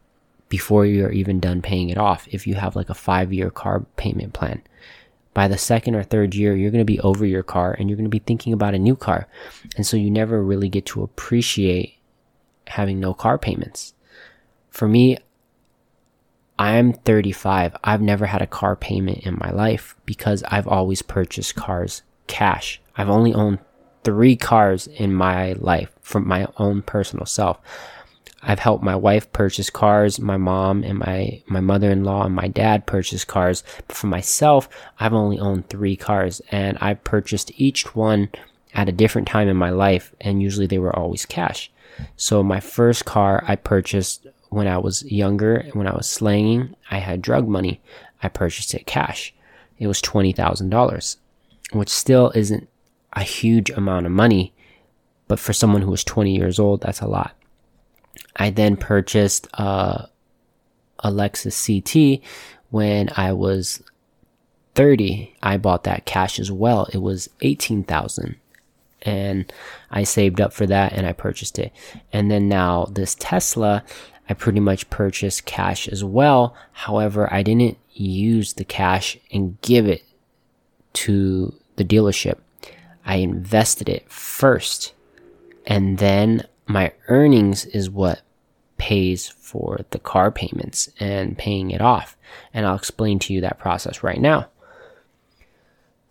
before 0.52 0.86
you're 0.86 1.14
even 1.14 1.40
done 1.40 1.62
paying 1.62 1.90
it 1.90 1.98
off 1.98 2.28
if 2.30 2.46
you 2.46 2.56
have 2.56 2.76
like 2.76 2.90
a 2.90 2.94
five 2.94 3.32
year 3.32 3.50
car 3.50 3.86
payment 3.96 4.34
plan. 4.34 4.62
By 5.34 5.48
the 5.48 5.58
second 5.58 5.96
or 5.96 6.04
third 6.04 6.36
year, 6.36 6.58
you're 6.58 6.72
going 6.72 6.86
to 6.86 6.94
be 6.94 7.00
over 7.00 7.26
your 7.26 7.42
car 7.42 7.74
and 7.80 7.90
you're 7.90 7.96
going 7.96 8.04
to 8.04 8.10
be 8.10 8.20
thinking 8.20 8.52
about 8.52 8.74
a 8.74 8.80
new 8.80 8.98
car. 8.98 9.30
And 9.78 9.88
so 9.88 9.96
you 9.96 10.12
never 10.12 10.44
really 10.44 10.68
get 10.68 10.86
to 10.88 11.04
appreciate 11.04 11.98
having 12.68 13.00
no 13.00 13.14
car 13.14 13.38
payments. 13.38 13.94
For 14.70 14.90
me, 14.90 15.18
I'm 16.60 16.92
35. 16.92 17.78
I've 17.82 18.02
never 18.02 18.26
had 18.26 18.42
a 18.42 18.48
car 18.48 18.76
payment 18.76 19.20
in 19.20 19.38
my 19.40 19.52
life 19.52 19.96
because 20.06 20.44
I've 20.50 20.68
always 20.68 21.02
purchased 21.02 21.56
cars 21.56 22.04
cash. 22.28 22.82
I've 22.98 23.10
only 23.10 23.34
owned 23.34 23.60
three 24.04 24.36
cars 24.36 24.88
in 24.88 25.14
my 25.14 25.54
life 25.54 25.94
from 26.02 26.28
my 26.28 26.48
own 26.58 26.82
personal 26.82 27.26
self. 27.26 27.58
I've 28.44 28.60
helped 28.60 28.84
my 28.84 28.96
wife 28.96 29.32
purchase 29.32 29.70
cars, 29.70 30.20
my 30.20 30.38
mom 30.38 30.84
and 30.84 30.98
my, 30.98 31.44
my 31.48 31.60
mother-in-law 31.60 32.26
and 32.26 32.36
my 32.36 32.48
dad 32.48 32.88
purchase 32.88 33.24
cars. 33.24 33.64
But 33.88 33.96
for 33.96 34.08
myself, 34.08 34.68
I've 35.00 35.14
only 35.14 35.40
owned 35.40 35.70
three 35.70 35.96
cars 35.96 36.42
and 36.52 36.78
I 36.82 36.96
purchased 36.96 37.52
each 37.56 37.96
one 37.96 38.30
at 38.74 38.90
a 38.90 38.94
different 38.94 39.28
time 39.28 39.48
in 39.48 39.58
my 39.58 39.70
life 39.70 40.14
and 40.22 40.42
usually 40.42 40.66
they 40.66 40.80
were 40.80 40.96
always 40.96 41.26
cash. 41.26 41.72
So 42.16 42.42
my 42.42 42.60
first 42.60 43.06
car 43.06 43.44
I 43.48 43.56
purchased 43.56 44.26
when 44.50 44.68
I 44.68 44.78
was 44.78 45.04
younger, 45.04 45.66
when 45.74 45.88
I 45.88 45.96
was 45.96 46.10
slanging, 46.10 46.76
I 46.90 46.98
had 46.98 47.22
drug 47.22 47.48
money. 47.48 47.80
I 48.24 48.28
purchased 48.28 48.74
it 48.74 48.86
cash. 48.86 49.34
It 49.78 49.88
was 49.88 50.02
$20,000, 50.02 51.18
which 51.74 51.90
still 51.90 52.32
isn't 52.36 52.68
a 53.14 53.24
huge 53.24 53.70
amount 53.70 54.06
of 54.06 54.12
money, 54.12 54.54
but 55.28 55.40
for 55.40 55.54
someone 55.54 55.82
who 55.82 55.92
was 55.92 56.04
20 56.04 56.36
years 56.36 56.60
old, 56.60 56.82
that's 56.82 57.02
a 57.02 57.08
lot. 57.08 57.36
I 58.36 58.50
then 58.50 58.78
purchased 58.78 59.48
uh, 59.54 60.06
a 61.00 61.12
Lexus 61.12 61.56
CT 61.66 62.22
when 62.70 63.10
I 63.16 63.34
was 63.34 63.84
30. 64.76 65.36
I 65.44 65.58
bought 65.58 65.84
that 65.84 66.06
cash 66.06 66.40
as 66.40 66.52
well. 66.52 66.88
It 66.94 67.00
was 67.00 67.30
18,000 67.42 68.36
and 69.04 69.52
I 69.90 70.04
saved 70.04 70.40
up 70.40 70.54
for 70.54 70.66
that 70.68 70.94
and 70.94 71.06
I 71.06 71.14
purchased 71.14 71.60
it. 71.60 71.72
And 72.14 72.30
then 72.30 72.48
now 72.48 72.86
this 72.86 73.16
Tesla, 73.20 73.84
I 74.30 74.34
pretty 74.34 74.60
much 74.60 74.90
purchased 74.90 75.46
cash 75.46 75.88
as 75.88 76.04
well. 76.04 76.56
However, 76.72 77.32
I 77.34 77.44
didn't 77.44 77.78
use 77.92 78.54
the 78.54 78.64
cash 78.64 79.18
and 79.32 79.60
give 79.62 79.88
it 79.88 80.04
to 80.94 81.54
the 81.76 81.84
dealership. 81.84 82.38
I 83.06 83.16
invested 83.16 83.90
it 83.90 84.10
first 84.10 84.94
and 85.66 85.98
then 85.98 86.46
my 86.72 86.94
earnings 87.08 87.66
is 87.66 87.90
what 87.90 88.22
pays 88.78 89.30
for 89.30 89.82
the 89.92 90.00
car 90.00 90.32
payments 90.32 90.90
and 91.00 91.38
paying 91.38 91.72
it 91.72 91.82
off. 91.82 92.18
And 92.54 92.66
I'll 92.66 92.76
explain 92.76 93.20
to 93.20 93.34
you 93.34 93.42
that 93.42 93.60
process 93.60 94.04
right 94.04 94.20
now. 94.20 94.48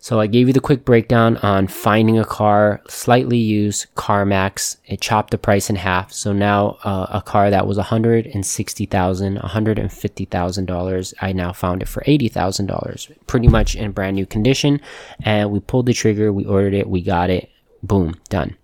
So 0.03 0.19
I 0.19 0.25
gave 0.25 0.47
you 0.47 0.53
the 0.53 0.59
quick 0.59 0.83
breakdown 0.83 1.37
on 1.37 1.67
finding 1.67 2.17
a 2.17 2.25
car, 2.25 2.81
slightly 2.87 3.37
used 3.37 3.93
CarMax. 3.93 4.77
It 4.87 4.99
chopped 4.99 5.29
the 5.29 5.37
price 5.37 5.69
in 5.69 5.75
half. 5.75 6.11
So 6.11 6.33
now 6.33 6.79
uh, 6.83 7.05
a 7.11 7.21
car 7.21 7.51
that 7.51 7.67
was 7.67 7.77
$160,000, 7.77 9.39
$150,000, 9.39 11.13
I 11.21 11.33
now 11.33 11.53
found 11.53 11.83
it 11.83 11.87
for 11.87 12.01
$80,000, 12.01 13.11
pretty 13.27 13.47
much 13.47 13.75
in 13.75 13.91
brand 13.91 14.15
new 14.15 14.25
condition. 14.25 14.81
And 15.21 15.51
we 15.51 15.59
pulled 15.59 15.85
the 15.85 15.93
trigger, 15.93 16.33
we 16.33 16.45
ordered 16.45 16.73
it, 16.73 16.89
we 16.89 17.03
got 17.03 17.29
it, 17.29 17.51
boom, 17.83 18.15
done. 18.29 18.57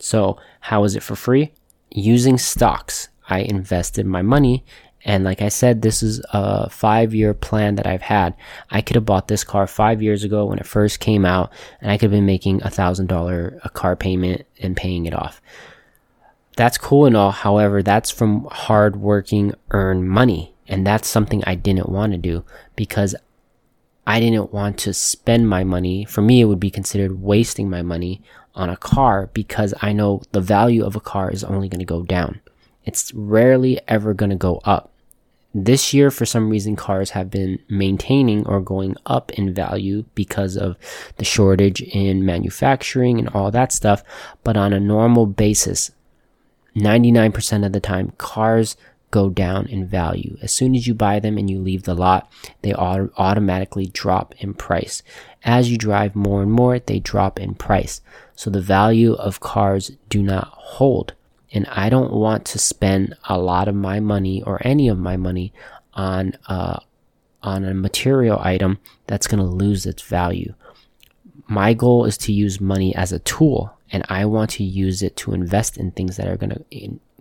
So 0.00 0.36
how 0.62 0.84
is 0.84 0.96
it 0.96 1.02
for 1.02 1.14
free? 1.14 1.52
Using 1.90 2.38
stocks. 2.38 3.08
I 3.28 3.40
invested 3.40 4.06
my 4.06 4.22
money 4.22 4.64
and 5.04 5.24
like 5.24 5.42
I 5.42 5.48
said, 5.48 5.82
this 5.82 6.02
is 6.02 6.22
a 6.32 6.70
five 6.70 7.14
year 7.14 7.34
plan 7.34 7.74
that 7.76 7.86
I've 7.86 8.02
had. 8.02 8.34
I 8.70 8.80
could 8.80 8.94
have 8.94 9.06
bought 9.06 9.28
this 9.28 9.44
car 9.44 9.66
five 9.66 10.00
years 10.00 10.22
ago 10.22 10.46
when 10.46 10.58
it 10.58 10.66
first 10.66 11.00
came 11.00 11.24
out, 11.24 11.52
and 11.80 11.90
I 11.90 11.96
could 11.96 12.04
have 12.04 12.10
been 12.12 12.26
making 12.26 12.62
a 12.62 12.70
thousand 12.70 13.06
dollar 13.08 13.58
a 13.64 13.68
car 13.68 13.96
payment 13.96 14.46
and 14.60 14.76
paying 14.76 15.06
it 15.06 15.14
off. 15.14 15.42
That's 16.56 16.78
cool 16.78 17.06
and 17.06 17.16
all. 17.16 17.32
However, 17.32 17.82
that's 17.82 18.10
from 18.10 18.44
hard 18.50 18.96
working 18.96 19.54
earned 19.70 20.08
money. 20.08 20.54
And 20.68 20.86
that's 20.86 21.08
something 21.08 21.42
I 21.44 21.56
didn't 21.56 21.88
want 21.88 22.12
to 22.12 22.18
do 22.18 22.44
because 22.76 23.16
I 24.06 24.20
didn't 24.20 24.52
want 24.52 24.78
to 24.78 24.94
spend 24.94 25.48
my 25.48 25.64
money. 25.64 26.04
For 26.04 26.22
me, 26.22 26.40
it 26.40 26.44
would 26.44 26.60
be 26.60 26.70
considered 26.70 27.20
wasting 27.20 27.68
my 27.68 27.82
money 27.82 28.22
on 28.54 28.68
a 28.70 28.76
car 28.76 29.30
because 29.32 29.74
I 29.80 29.92
know 29.92 30.22
the 30.32 30.40
value 30.40 30.84
of 30.84 30.96
a 30.96 31.00
car 31.00 31.30
is 31.30 31.44
only 31.44 31.68
going 31.68 31.80
to 31.80 31.84
go 31.84 32.02
down. 32.02 32.40
It's 32.84 33.12
rarely 33.14 33.80
ever 33.88 34.14
going 34.14 34.30
to 34.30 34.36
go 34.36 34.60
up. 34.64 34.90
This 35.54 35.92
year, 35.92 36.10
for 36.10 36.24
some 36.24 36.48
reason, 36.48 36.76
cars 36.76 37.10
have 37.10 37.30
been 37.30 37.58
maintaining 37.68 38.46
or 38.46 38.60
going 38.60 38.96
up 39.04 39.32
in 39.32 39.52
value 39.52 40.04
because 40.14 40.56
of 40.56 40.76
the 41.18 41.24
shortage 41.24 41.82
in 41.82 42.24
manufacturing 42.24 43.18
and 43.18 43.28
all 43.28 43.50
that 43.50 43.70
stuff. 43.70 44.02
But 44.44 44.56
on 44.56 44.72
a 44.72 44.80
normal 44.80 45.26
basis, 45.26 45.90
99% 46.74 47.66
of 47.66 47.72
the 47.72 47.80
time, 47.80 48.12
cars 48.16 48.76
go 49.12 49.30
down 49.30 49.66
in 49.66 49.86
value. 49.86 50.36
As 50.42 50.52
soon 50.52 50.74
as 50.74 50.88
you 50.88 50.94
buy 50.94 51.20
them 51.20 51.38
and 51.38 51.48
you 51.48 51.60
leave 51.60 51.84
the 51.84 51.94
lot, 51.94 52.28
they 52.62 52.74
auto- 52.74 53.12
automatically 53.16 53.86
drop 53.86 54.34
in 54.38 54.54
price. 54.54 55.04
As 55.44 55.70
you 55.70 55.78
drive 55.78 56.16
more 56.16 56.42
and 56.42 56.50
more, 56.50 56.80
they 56.80 56.98
drop 56.98 57.38
in 57.38 57.54
price. 57.54 58.00
So 58.34 58.50
the 58.50 58.60
value 58.60 59.12
of 59.12 59.38
cars 59.38 59.92
do 60.08 60.20
not 60.20 60.48
hold 60.48 61.14
and 61.52 61.66
I 61.66 61.90
don't 61.90 62.12
want 62.12 62.44
to 62.46 62.58
spend 62.58 63.14
a 63.28 63.38
lot 63.38 63.68
of 63.68 63.74
my 63.74 64.00
money 64.00 64.42
or 64.42 64.60
any 64.66 64.88
of 64.88 64.98
my 64.98 65.16
money 65.16 65.52
on 65.94 66.32
uh, 66.46 66.80
on 67.42 67.64
a 67.64 67.74
material 67.74 68.38
item 68.40 68.78
that's 69.06 69.26
going 69.26 69.42
to 69.42 69.48
lose 69.48 69.84
its 69.84 70.02
value. 70.02 70.54
My 71.48 71.74
goal 71.74 72.04
is 72.04 72.16
to 72.18 72.32
use 72.32 72.60
money 72.60 72.94
as 72.94 73.12
a 73.12 73.18
tool, 73.18 73.76
and 73.90 74.04
I 74.08 74.24
want 74.24 74.50
to 74.52 74.64
use 74.64 75.02
it 75.02 75.16
to 75.16 75.34
invest 75.34 75.76
in 75.76 75.90
things 75.90 76.16
that 76.16 76.28
are 76.28 76.36
going 76.36 76.50
to 76.50 76.64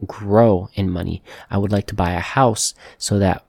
grow 0.06 0.70
in 0.74 0.90
money. 0.90 1.24
I 1.50 1.58
would 1.58 1.72
like 1.72 1.88
to 1.88 1.96
buy 1.96 2.12
a 2.12 2.20
house 2.20 2.74
so 2.98 3.20
that 3.20 3.46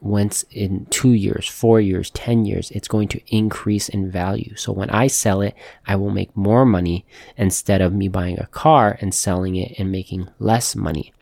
once 0.00 0.44
in 0.50 0.86
two 0.90 1.12
years, 1.12 1.48
four 1.48 1.80
years, 1.80 2.10
10 2.10 2.44
years, 2.44 2.70
it's 2.72 2.88
going 2.88 3.08
to 3.08 3.20
increase 3.28 3.88
in 3.88 4.10
value. 4.10 4.54
So 4.54 4.70
when 4.70 4.90
I 4.90 5.06
sell 5.06 5.40
it, 5.40 5.54
I 5.86 5.96
will 5.96 6.10
make 6.10 6.36
more 6.36 6.66
money 6.66 7.06
instead 7.38 7.80
of 7.80 7.94
me 7.94 8.08
buying 8.08 8.38
a 8.38 8.46
car 8.48 8.98
and 9.00 9.14
selling 9.14 9.56
it 9.56 9.78
and 9.78 9.90
making 9.90 10.28
less 10.38 10.76
money. 10.76 11.12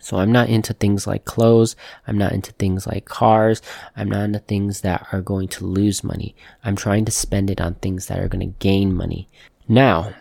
So 0.00 0.18
I'm 0.18 0.32
not 0.32 0.48
into 0.48 0.74
things 0.74 1.06
like 1.06 1.24
clothes. 1.24 1.76
I'm 2.06 2.18
not 2.18 2.32
into 2.32 2.52
things 2.52 2.86
like 2.86 3.06
cars. 3.06 3.62
I'm 3.96 4.10
not 4.10 4.24
into 4.24 4.40
things 4.40 4.82
that 4.82 5.06
are 5.12 5.22
going 5.22 5.48
to 5.48 5.64
lose 5.64 6.04
money. 6.04 6.34
I'm 6.62 6.76
trying 6.76 7.04
to 7.06 7.12
spend 7.12 7.48
it 7.48 7.60
on 7.60 7.76
things 7.76 8.08
that 8.08 8.18
are 8.18 8.28
going 8.28 8.46
to 8.46 8.58
gain 8.58 8.92
money. 8.92 9.28
Now, 9.66 10.12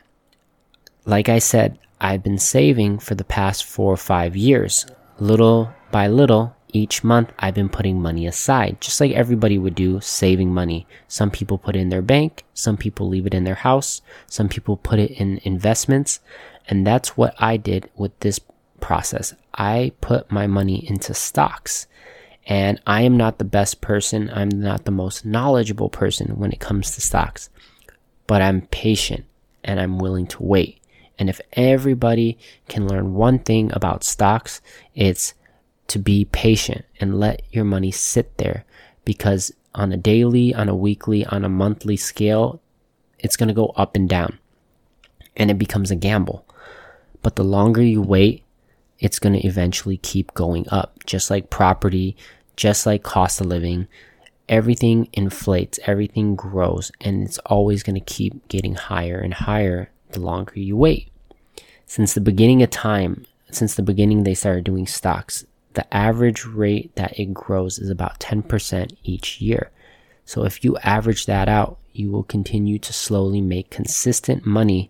like 1.06 1.28
I 1.28 1.40
said, 1.40 1.80
I've 2.04 2.22
been 2.22 2.38
saving 2.38 3.00
for 3.00 3.16
the 3.16 3.24
past 3.24 3.64
four 3.64 3.94
or 3.94 3.98
five 3.98 4.36
years. 4.36 4.86
Little 5.20 5.74
by 5.90 6.10
little, 6.10 6.54
each 6.74 7.02
month 7.02 7.32
I've 7.40 7.54
been 7.54 7.70
putting 7.70 8.02
money 8.02 8.28
aside, 8.28 8.82
just 8.82 9.00
like 9.00 9.12
everybody 9.12 9.58
would 9.58 9.74
do, 9.74 10.02
saving 10.02 10.54
money. 10.54 10.86
Some 11.08 11.32
people 11.32 11.58
put 11.58 11.78
it 11.78 11.80
in 11.80 11.88
their 11.88 12.02
bank, 12.02 12.44
some 12.54 12.76
people 12.76 13.08
leave 13.08 13.26
it 13.26 13.34
in 13.34 13.46
their 13.46 13.56
house, 13.56 14.02
some 14.28 14.50
people 14.50 14.76
put 14.76 15.00
it 15.00 15.12
in 15.12 15.40
investments. 15.44 16.20
And 16.68 16.86
that's 16.86 17.16
what 17.16 17.36
I 17.40 17.56
did 17.56 17.90
with 17.96 18.20
this 18.20 18.40
process. 18.82 19.34
I 19.54 19.94
put 20.02 20.30
my 20.30 20.46
money 20.46 20.86
into 20.86 21.14
stocks. 21.14 21.88
And 22.46 22.82
I 22.86 23.04
am 23.04 23.16
not 23.16 23.38
the 23.38 23.46
best 23.46 23.80
person. 23.80 24.30
I'm 24.30 24.50
not 24.50 24.84
the 24.84 24.92
most 24.92 25.26
knowledgeable 25.26 25.88
person 25.88 26.38
when 26.38 26.52
it 26.52 26.60
comes 26.60 26.92
to 26.92 27.02
stocks, 27.02 27.50
but 28.28 28.42
I'm 28.42 28.68
patient 28.68 29.24
and 29.64 29.80
I'm 29.80 30.00
willing 30.00 30.28
to 30.28 30.44
wait. 30.44 30.83
And 31.20 31.30
if 31.30 31.40
everybody 31.54 32.38
can 32.68 32.88
learn 32.88 33.14
one 33.14 33.40
thing 33.40 33.72
about 33.74 34.04
stocks, 34.04 34.62
it's 34.96 35.34
to 35.88 36.00
be 36.00 36.26
patient 36.26 36.86
and 37.00 37.20
let 37.20 37.44
your 37.52 37.66
money 37.66 37.92
sit 37.92 38.38
there 38.38 38.66
because 39.06 39.52
on 39.76 39.92
a 39.92 39.98
daily, 39.98 40.54
on 40.54 40.70
a 40.70 40.76
weekly, 40.76 41.26
on 41.26 41.44
a 41.44 41.50
monthly 41.50 41.98
scale, 41.98 42.62
it's 43.20 43.38
going 43.38 43.48
to 43.48 43.54
go 43.54 43.68
up 43.76 43.96
and 43.96 44.10
down 44.10 44.40
and 45.36 45.50
it 45.50 45.58
becomes 45.58 45.92
a 45.92 45.96
gamble. 45.96 46.46
But 47.22 47.36
the 47.36 47.44
longer 47.44 47.82
you 47.82 48.02
wait, 48.02 48.44
it's 49.00 49.20
going 49.20 49.34
to 49.34 49.48
eventually 49.48 49.98
keep 49.98 50.34
going 50.34 50.68
up, 50.70 51.04
just 51.06 51.30
like 51.30 51.50
property, 51.50 52.16
just 52.56 52.86
like 52.86 53.04
cost 53.04 53.42
of 53.42 53.48
living. 53.48 53.88
Everything 54.48 55.08
inflates, 55.14 55.80
everything 55.86 56.36
grows, 56.36 56.92
and 57.02 57.24
it's 57.24 57.40
always 57.40 57.82
going 57.82 57.96
to 57.96 58.14
keep 58.14 58.48
getting 58.50 58.76
higher 58.76 59.20
and 59.20 59.34
higher 59.34 59.90
the 60.14 60.22
longer 60.22 60.60
you 60.60 60.78
wait. 60.78 61.10
Since 61.86 62.14
the 62.14 62.22
beginning 62.22 62.64
of 62.64 62.70
time, 62.70 63.26
since 63.52 63.76
the 63.76 63.84
beginning 63.84 64.24
they 64.24 64.34
started 64.34 64.64
doing 64.64 64.88
stocks, 64.88 65.46
the 65.74 65.92
average 65.94 66.46
rate 66.46 66.96
that 66.96 67.20
it 67.20 67.34
grows 67.34 67.80
is 67.80 67.90
about 67.90 68.20
10% 68.20 68.96
each 69.04 69.42
year. 69.42 69.72
So 70.26 70.46
if 70.46 70.64
you 70.64 70.78
average 70.78 71.26
that 71.26 71.50
out, 71.50 71.78
you 71.92 72.10
will 72.10 72.24
continue 72.24 72.80
to 72.80 72.94
slowly 72.94 73.42
make 73.42 73.70
consistent 73.70 74.46
money 74.46 74.90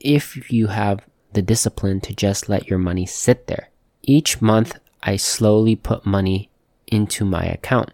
if 0.00 0.50
you 0.52 0.68
have 0.68 1.00
the 1.32 1.42
discipline 1.42 2.00
to 2.02 2.14
just 2.14 2.48
let 2.48 2.68
your 2.68 2.78
money 2.78 3.06
sit 3.06 3.46
there. 3.46 3.70
Each 4.02 4.40
month, 4.40 4.78
I 5.02 5.16
slowly 5.16 5.76
put 5.76 6.06
money 6.06 6.50
into 6.86 7.24
my 7.24 7.44
account 7.44 7.90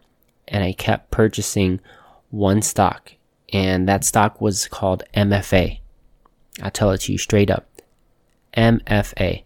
and 0.49 0.65
I 0.65 0.73
kept 0.73 1.11
purchasing 1.11 1.81
one 2.31 2.63
stock, 2.63 3.13
and 3.53 3.89
that 3.89 4.05
stock 4.05 4.41
was 4.41 4.69
called 4.69 5.05
MFA. 5.15 5.80
I'll 6.63 6.71
tell 6.71 6.91
it 6.91 7.03
to 7.03 7.13
you 7.13 7.19
straight 7.19 7.51
up 7.51 7.67
MFA. 8.57 9.45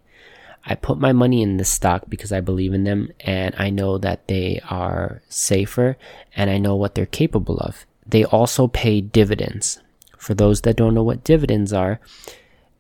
I 0.67 0.75
put 0.75 0.99
my 0.99 1.13
money 1.13 1.43
in 1.43 1.59
this 1.59 1.69
stock 1.69 2.05
because 2.09 2.33
I 2.33 2.41
believe 2.41 2.73
in 2.73 2.85
them 2.85 3.11
and 3.21 3.55
I 3.59 3.69
know 3.71 3.99
that 3.99 4.29
they 4.29 4.61
are 4.71 5.21
safer 5.29 5.97
and 6.35 6.49
I 6.49 6.59
know 6.59 6.75
what 6.75 6.95
they're 6.95 7.07
capable 7.07 7.59
of. 7.59 7.85
They 8.07 8.25
also 8.25 8.69
pay 8.69 9.01
dividends. 9.01 9.81
For 10.17 10.33
those 10.33 10.63
that 10.63 10.77
don't 10.77 10.95
know 10.95 11.03
what 11.03 11.25
dividends 11.25 11.73
are, 11.73 12.01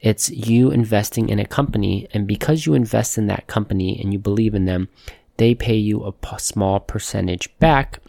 it's 0.01 0.31
you 0.31 0.71
investing 0.71 1.29
in 1.29 1.39
a 1.39 1.47
company 1.47 2.09
and 2.13 2.27
because 2.27 2.65
you 2.65 2.73
invest 2.73 3.19
in 3.19 3.27
that 3.27 3.47
company 3.47 4.01
and 4.01 4.13
you 4.13 4.19
believe 4.19 4.55
in 4.55 4.65
them, 4.65 4.89
they 5.37 5.55
pay 5.55 5.77
you 5.77 6.05
a 6.05 6.39
small 6.39 6.81
percentage 6.81 7.55
back 7.59 8.01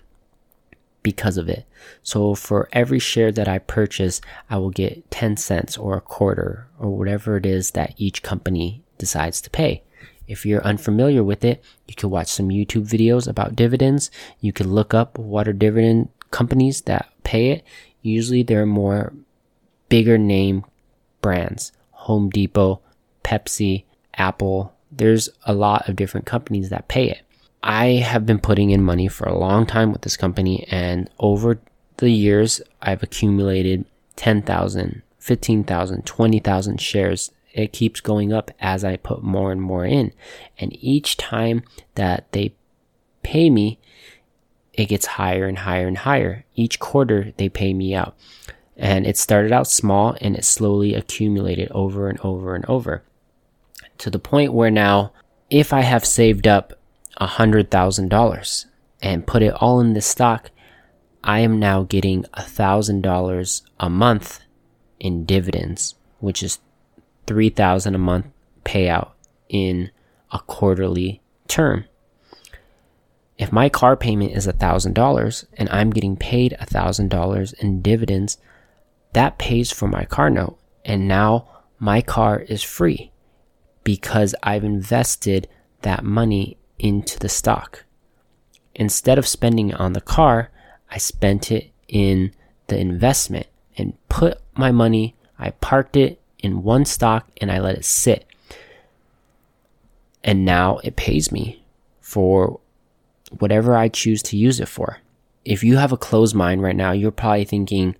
because 1.05 1.37
of 1.37 1.47
it. 1.47 1.67
So 2.01 2.33
for 2.33 2.67
every 2.73 2.97
share 2.97 3.31
that 3.31 3.47
I 3.47 3.59
purchase, 3.59 4.21
I 4.49 4.57
will 4.57 4.71
get 4.71 5.11
10 5.11 5.37
cents 5.37 5.77
or 5.77 5.95
a 5.95 6.01
quarter 6.01 6.67
or 6.79 6.89
whatever 6.97 7.37
it 7.37 7.45
is 7.45 7.71
that 7.71 7.93
each 7.97 8.23
company 8.23 8.81
decides 8.97 9.39
to 9.41 9.51
pay. 9.51 9.83
If 10.27 10.47
you're 10.47 10.63
unfamiliar 10.63 11.23
with 11.23 11.45
it, 11.45 11.63
you 11.87 11.93
can 11.93 12.09
watch 12.09 12.27
some 12.27 12.49
YouTube 12.49 12.89
videos 12.89 13.27
about 13.27 13.55
dividends. 13.55 14.09
You 14.39 14.51
can 14.51 14.73
look 14.73 14.95
up 14.95 15.19
what 15.19 15.47
are 15.47 15.53
dividend 15.53 16.09
companies 16.31 16.81
that 16.81 17.07
pay 17.23 17.51
it. 17.51 17.63
Usually 18.01 18.41
they're 18.41 18.65
more 18.65 19.13
bigger 19.89 20.17
name 20.17 20.65
brands. 21.21 21.71
Home 21.91 22.31
Depot, 22.31 22.81
Pepsi, 23.23 23.83
Apple. 24.15 24.73
There's 24.91 25.29
a 25.45 25.53
lot 25.53 25.87
of 25.87 25.95
different 25.95 26.25
companies 26.25 26.69
that 26.69 26.87
pay 26.87 27.11
it. 27.11 27.21
I 27.67 27.93
have 27.93 28.27
been 28.27 28.39
putting 28.39 28.69
in 28.69 28.83
money 28.83 29.07
for 29.07 29.27
a 29.27 29.37
long 29.37 29.65
time 29.65 29.91
with 29.91 30.03
this 30.03 30.15
company 30.15 30.67
and 30.69 31.09
over 31.19 31.59
the 31.97 32.11
years 32.11 32.61
I've 32.81 33.01
accumulated 33.01 33.85
10,000, 34.17 35.01
15,000, 35.17 36.05
20,000 36.05 36.79
shares 36.79 37.31
it 37.55 37.71
keeps 37.71 38.01
going 38.01 38.33
up 38.33 38.51
as 38.59 38.83
I 38.83 38.97
put 38.97 39.23
more 39.23 39.51
and 39.51 39.61
more 39.61 39.85
in. 39.85 40.11
And 40.59 40.77
each 40.83 41.15
time 41.15 41.63
that 41.95 42.29
they 42.33 42.53
pay 43.23 43.49
me, 43.49 43.79
it 44.73 44.87
gets 44.87 45.05
higher 45.05 45.45
and 45.45 45.59
higher 45.59 45.87
and 45.87 45.99
higher. 45.99 46.43
Each 46.53 46.79
quarter 46.79 47.33
they 47.37 47.47
pay 47.47 47.73
me 47.73 47.95
out. 47.95 48.15
And 48.75 49.07
it 49.07 49.17
started 49.17 49.53
out 49.53 49.67
small 49.67 50.17
and 50.19 50.35
it 50.35 50.43
slowly 50.43 50.93
accumulated 50.93 51.71
over 51.71 52.09
and 52.09 52.19
over 52.19 52.55
and 52.55 52.65
over 52.65 53.03
to 53.99 54.09
the 54.09 54.19
point 54.19 54.51
where 54.51 54.69
now, 54.69 55.13
if 55.49 55.71
I 55.71 55.81
have 55.81 56.03
saved 56.03 56.45
up 56.45 56.73
a 57.17 57.27
hundred 57.27 57.71
thousand 57.71 58.09
dollars 58.09 58.65
and 59.01 59.27
put 59.27 59.41
it 59.41 59.53
all 59.53 59.79
in 59.79 59.93
this 59.93 60.05
stock, 60.05 60.51
I 61.23 61.39
am 61.39 61.59
now 61.59 61.83
getting 61.83 62.25
a 62.33 62.43
thousand 62.43 63.01
dollars 63.01 63.63
a 63.79 63.89
month 63.89 64.41
in 64.99 65.25
dividends, 65.25 65.95
which 66.19 66.43
is 66.43 66.59
3000 67.27 67.95
a 67.95 67.97
month 67.97 68.27
payout 68.63 69.11
in 69.49 69.91
a 70.31 70.39
quarterly 70.39 71.21
term. 71.47 71.85
If 73.37 73.51
my 73.51 73.69
car 73.69 73.97
payment 73.97 74.31
is 74.35 74.47
$1,000 74.47 75.45
and 75.57 75.69
I'm 75.69 75.89
getting 75.89 76.15
paid 76.15 76.55
$1,000 76.59 77.53
in 77.55 77.81
dividends, 77.81 78.37
that 79.13 79.37
pays 79.37 79.71
for 79.71 79.87
my 79.87 80.05
car 80.05 80.29
note. 80.29 80.57
And 80.85 81.07
now 81.07 81.47
my 81.79 82.01
car 82.01 82.39
is 82.39 82.63
free 82.63 83.11
because 83.83 84.35
I've 84.41 84.63
invested 84.63 85.47
that 85.81 86.03
money 86.03 86.57
into 86.79 87.19
the 87.19 87.29
stock. 87.29 87.85
Instead 88.73 89.17
of 89.17 89.27
spending 89.27 89.69
it 89.69 89.79
on 89.79 89.93
the 89.93 90.01
car, 90.01 90.51
I 90.91 90.97
spent 90.97 91.51
it 91.51 91.71
in 91.87 92.33
the 92.67 92.77
investment 92.77 93.47
and 93.77 93.93
put 94.09 94.39
my 94.55 94.71
money, 94.71 95.15
I 95.37 95.51
parked 95.51 95.95
it 95.95 96.19
in 96.39 96.63
one 96.63 96.85
stock 96.85 97.27
and 97.41 97.51
I 97.51 97.59
let 97.59 97.75
it 97.75 97.85
sit. 97.85 98.25
And 100.23 100.45
now 100.45 100.79
it 100.83 100.95
pays 100.95 101.31
me 101.31 101.63
for 102.01 102.59
whatever 103.39 103.75
I 103.75 103.89
choose 103.89 104.23
to 104.23 104.37
use 104.37 104.59
it 104.59 104.67
for. 104.67 104.99
If 105.43 105.63
you 105.63 105.77
have 105.77 105.91
a 105.91 105.97
closed 105.97 106.35
mind 106.35 106.63
right 106.63 106.75
now, 106.75 106.91
you're 106.91 107.11
probably 107.11 107.45
thinking, 107.45 107.95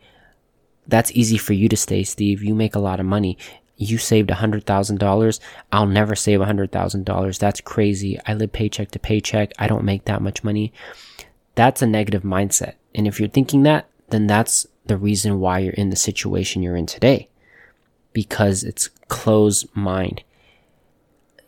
that's 0.88 1.12
easy 1.12 1.38
for 1.38 1.54
you 1.54 1.70
to 1.70 1.78
stay, 1.78 2.04
Steve. 2.04 2.44
You 2.44 2.56
make 2.56 2.76
a 2.76 2.80
lot 2.80 3.00
of 3.00 3.06
money. 3.06 3.38
You 3.78 3.98
saved 3.98 4.30
$100,000. 4.30 5.40
I'll 5.72 5.86
never 5.86 6.16
save 6.16 6.40
$100,000. 6.40 7.40
That's 7.40 7.62
crazy. 7.62 8.20
I 8.26 8.34
live 8.34 8.54
paycheck 8.54 8.92
to 8.92 9.00
paycheck. 9.00 9.52
I 9.60 9.68
don't 9.68 9.84
make 9.84 10.06
that 10.06 10.22
much 10.22 10.44
money. 10.44 10.72
That's 11.56 11.82
a 11.82 11.88
negative 11.88 12.24
mindset. 12.24 12.76
And 12.94 13.08
if 13.08 13.20
you're 13.20 13.30
thinking 13.30 13.64
that, 13.64 13.90
then 14.10 14.28
that's 14.28 14.66
the 14.86 14.98
reason 14.98 15.40
why 15.40 15.60
you're 15.60 15.74
in 15.74 15.90
the 15.90 15.96
situation 15.96 16.62
you're 16.62 16.76
in 16.76 16.86
today 16.86 17.30
because 18.14 18.64
it's 18.64 18.90
closed 19.08 19.68
mind. 19.76 20.24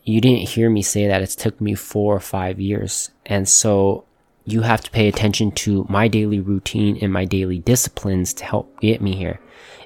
You 0.04 0.20
didn't 0.20 0.48
hear 0.48 0.70
me 0.70 0.82
say 0.82 1.06
that. 1.06 1.22
It's 1.22 1.36
took 1.36 1.60
me 1.60 1.74
four 1.74 2.14
or 2.14 2.20
five 2.20 2.60
years. 2.60 3.10
And 3.26 3.48
so 3.48 4.04
you 4.52 4.62
have 4.62 4.82
to 4.82 4.90
pay 4.90 5.08
attention 5.08 5.52
to 5.52 5.86
my 5.88 6.08
daily 6.08 6.40
routine 6.40 6.98
and 7.00 7.12
my 7.12 7.24
daily 7.24 7.58
disciplines 7.58 8.32
to 8.34 8.44
help 8.44 8.80
get 8.80 9.00
me 9.00 9.14
here. 9.14 9.40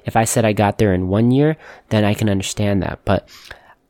If 0.05 0.15
I 0.15 0.25
said 0.25 0.45
I 0.45 0.53
got 0.53 0.77
there 0.77 0.93
in 0.93 1.07
one 1.07 1.31
year, 1.31 1.57
then 1.89 2.03
I 2.03 2.13
can 2.13 2.29
understand 2.29 2.83
that. 2.83 2.99
But 3.05 3.29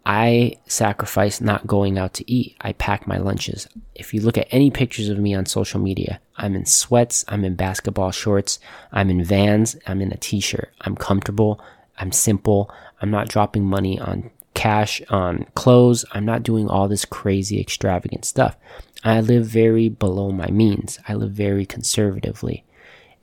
I 0.06 0.58
sacrifice 0.66 1.40
not 1.40 1.66
going 1.66 1.98
out 1.98 2.14
to 2.16 2.32
eat. 2.32 2.58
I 2.62 2.74
pack 2.74 3.08
my 3.08 3.18
lunches. 3.18 3.68
If 3.96 4.14
you 4.14 4.22
look 4.22 4.38
at 4.38 4.48
any 4.52 4.70
pictures 4.70 5.10
of 5.10 5.18
me 5.18 5.34
on 5.34 5.46
social 5.46 5.80
media, 5.80 6.20
I'm 6.36 6.56
in 6.56 6.66
sweats, 6.66 7.24
I'm 7.28 7.46
in 7.46 7.56
basketball 7.56 8.12
shorts, 8.12 8.60
I'm 8.92 9.10
in 9.10 9.24
vans, 9.24 9.78
I'm 9.88 10.02
in 10.02 10.12
a 10.12 10.18
t 10.18 10.40
shirt. 10.40 10.74
I'm 10.82 10.96
comfortable, 10.96 11.62
I'm 11.98 12.12
simple. 12.12 12.70
I'm 13.02 13.12
not 13.12 13.30
dropping 13.30 13.66
money 13.66 14.00
on 14.00 14.32
cash 14.54 15.02
on 15.10 15.46
clothes. 15.56 16.06
I'm 16.12 16.26
not 16.26 16.44
doing 16.44 16.68
all 16.70 16.88
this 16.88 17.06
crazy 17.06 17.60
extravagant 17.60 18.26
stuff. 18.26 18.56
I 19.04 19.20
live 19.22 19.46
very 19.46 19.90
below 19.90 20.32
my 20.32 20.48
means. 20.48 21.00
I 21.08 21.14
live 21.14 21.32
very 21.32 21.66
conservatively. 21.66 22.64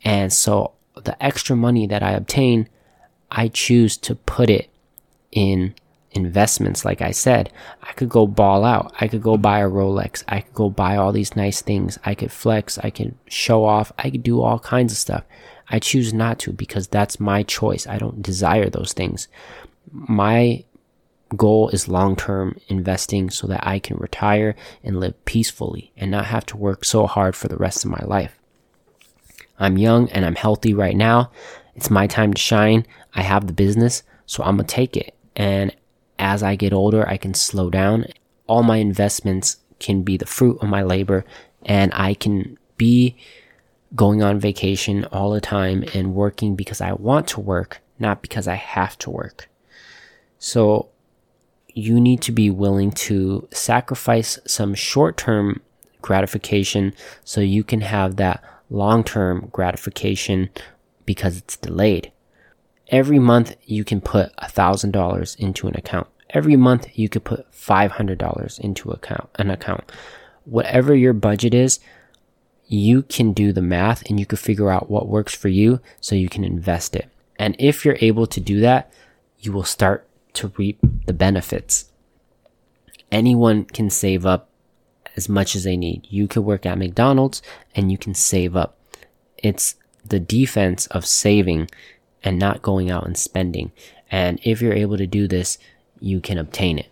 And 0.04 0.32
so 0.32 0.72
the 0.94 1.22
extra 1.22 1.56
money 1.56 1.86
that 1.86 2.02
I 2.02 2.12
obtain, 2.12 2.68
I 3.30 3.48
choose 3.48 3.96
to 3.98 4.14
put 4.14 4.50
it 4.50 4.68
in 5.32 5.74
investments. 6.12 6.84
Like 6.84 7.00
I 7.00 7.12
said, 7.12 7.52
I 7.82 7.92
could 7.92 8.08
go 8.08 8.26
ball 8.26 8.64
out. 8.64 8.92
I 9.00 9.08
could 9.08 9.22
go 9.22 9.36
buy 9.36 9.60
a 9.60 9.68
Rolex. 9.68 10.24
I 10.28 10.40
could 10.40 10.54
go 10.54 10.68
buy 10.68 10.96
all 10.96 11.12
these 11.12 11.36
nice 11.36 11.62
things. 11.62 11.98
I 12.04 12.14
could 12.14 12.32
flex. 12.32 12.78
I 12.78 12.90
could 12.90 13.14
show 13.26 13.64
off. 13.64 13.92
I 13.98 14.10
could 14.10 14.22
do 14.22 14.42
all 14.42 14.58
kinds 14.58 14.92
of 14.92 14.98
stuff. 14.98 15.24
I 15.68 15.78
choose 15.78 16.12
not 16.12 16.38
to 16.40 16.52
because 16.52 16.88
that's 16.88 17.20
my 17.20 17.42
choice. 17.42 17.86
I 17.86 17.98
don't 17.98 18.22
desire 18.22 18.68
those 18.68 18.92
things. 18.92 19.28
My 19.92 20.64
goal 21.36 21.68
is 21.70 21.88
long 21.88 22.16
term 22.16 22.58
investing 22.68 23.30
so 23.30 23.46
that 23.46 23.66
I 23.66 23.78
can 23.78 23.96
retire 23.96 24.54
and 24.82 25.00
live 25.00 25.24
peacefully 25.24 25.92
and 25.96 26.10
not 26.10 26.26
have 26.26 26.46
to 26.46 26.56
work 26.56 26.84
so 26.84 27.06
hard 27.06 27.36
for 27.36 27.48
the 27.48 27.56
rest 27.56 27.84
of 27.84 27.90
my 27.90 28.02
life. 28.04 28.38
I'm 29.58 29.78
young 29.78 30.08
and 30.10 30.24
I'm 30.24 30.36
healthy 30.36 30.74
right 30.74 30.96
now. 30.96 31.30
It's 31.74 31.90
my 31.90 32.06
time 32.06 32.34
to 32.34 32.40
shine. 32.40 32.86
I 33.14 33.22
have 33.22 33.46
the 33.46 33.52
business, 33.52 34.02
so 34.26 34.42
I'm 34.42 34.56
gonna 34.56 34.66
take 34.66 34.96
it. 34.96 35.14
And 35.36 35.74
as 36.18 36.42
I 36.42 36.56
get 36.56 36.72
older, 36.72 37.08
I 37.08 37.16
can 37.16 37.34
slow 37.34 37.70
down. 37.70 38.06
All 38.46 38.62
my 38.62 38.78
investments 38.78 39.58
can 39.78 40.02
be 40.02 40.16
the 40.16 40.26
fruit 40.26 40.58
of 40.60 40.68
my 40.68 40.82
labor 40.82 41.24
and 41.62 41.92
I 41.94 42.14
can 42.14 42.58
be 42.76 43.16
going 43.94 44.22
on 44.22 44.38
vacation 44.38 45.04
all 45.06 45.30
the 45.30 45.40
time 45.40 45.84
and 45.94 46.14
working 46.14 46.56
because 46.56 46.80
I 46.80 46.92
want 46.92 47.26
to 47.28 47.40
work, 47.40 47.80
not 47.98 48.22
because 48.22 48.46
I 48.46 48.54
have 48.54 48.96
to 48.98 49.10
work. 49.10 49.48
So 50.38 50.88
you 51.74 52.00
need 52.00 52.20
to 52.22 52.32
be 52.32 52.50
willing 52.50 52.92
to 52.92 53.48
sacrifice 53.52 54.38
some 54.46 54.74
short 54.74 55.16
term 55.16 55.60
gratification 56.02 56.94
so 57.24 57.40
you 57.40 57.62
can 57.64 57.82
have 57.82 58.16
that 58.16 58.42
long 58.70 59.04
term 59.04 59.48
gratification 59.52 60.50
because 61.04 61.36
it's 61.36 61.56
delayed. 61.56 62.12
Every 62.88 63.18
month 63.18 63.56
you 63.64 63.84
can 63.84 64.00
put 64.00 64.34
$1,000 64.36 65.38
into 65.38 65.68
an 65.68 65.76
account. 65.76 66.08
Every 66.30 66.56
month 66.56 66.88
you 66.94 67.08
could 67.08 67.24
put 67.24 67.50
$500 67.52 68.60
into 68.60 68.90
account, 68.90 69.28
an 69.36 69.50
account. 69.50 69.90
Whatever 70.44 70.94
your 70.94 71.12
budget 71.12 71.54
is, 71.54 71.80
you 72.66 73.02
can 73.02 73.32
do 73.32 73.52
the 73.52 73.62
math 73.62 74.08
and 74.08 74.18
you 74.18 74.26
can 74.26 74.38
figure 74.38 74.70
out 74.70 74.90
what 74.90 75.08
works 75.08 75.34
for 75.34 75.48
you 75.48 75.80
so 76.00 76.14
you 76.14 76.28
can 76.28 76.44
invest 76.44 76.94
it. 76.94 77.08
And 77.38 77.56
if 77.58 77.84
you're 77.84 77.98
able 78.00 78.26
to 78.28 78.40
do 78.40 78.60
that, 78.60 78.92
you 79.40 79.52
will 79.52 79.64
start 79.64 80.06
to 80.34 80.52
reap 80.56 80.78
the 81.06 81.12
benefits. 81.12 81.90
Anyone 83.10 83.64
can 83.64 83.90
save 83.90 84.24
up 84.24 84.48
as 85.16 85.28
much 85.28 85.56
as 85.56 85.64
they 85.64 85.76
need. 85.76 86.06
You 86.08 86.28
could 86.28 86.44
work 86.44 86.64
at 86.64 86.78
McDonald's 86.78 87.42
and 87.74 87.90
you 87.90 87.98
can 87.98 88.14
save 88.14 88.56
up. 88.56 88.78
It's 89.38 89.74
the 90.04 90.20
defense 90.20 90.86
of 90.88 91.06
saving 91.06 91.68
and 92.22 92.38
not 92.38 92.62
going 92.62 92.90
out 92.90 93.06
and 93.06 93.16
spending. 93.16 93.72
And 94.10 94.40
if 94.42 94.60
you're 94.60 94.72
able 94.72 94.96
to 94.96 95.06
do 95.06 95.26
this, 95.26 95.58
you 95.98 96.20
can 96.20 96.38
obtain 96.38 96.78
it. 96.78 96.90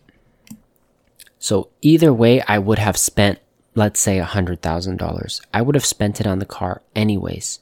So 1.39 1.69
either 1.83 2.13
way, 2.13 2.43
I 2.43 2.59
would 2.59 2.79
have 2.79 2.97
spent, 2.97 3.39
let's 3.75 4.01
say 4.01 4.19
$100,000. 4.19 5.41
I 5.55 5.63
would 5.63 5.75
have 5.75 5.87
spent 5.87 6.21
it 6.21 6.27
on 6.27 6.39
the 6.39 6.47
car 6.47 6.83
anyways. 6.95 7.61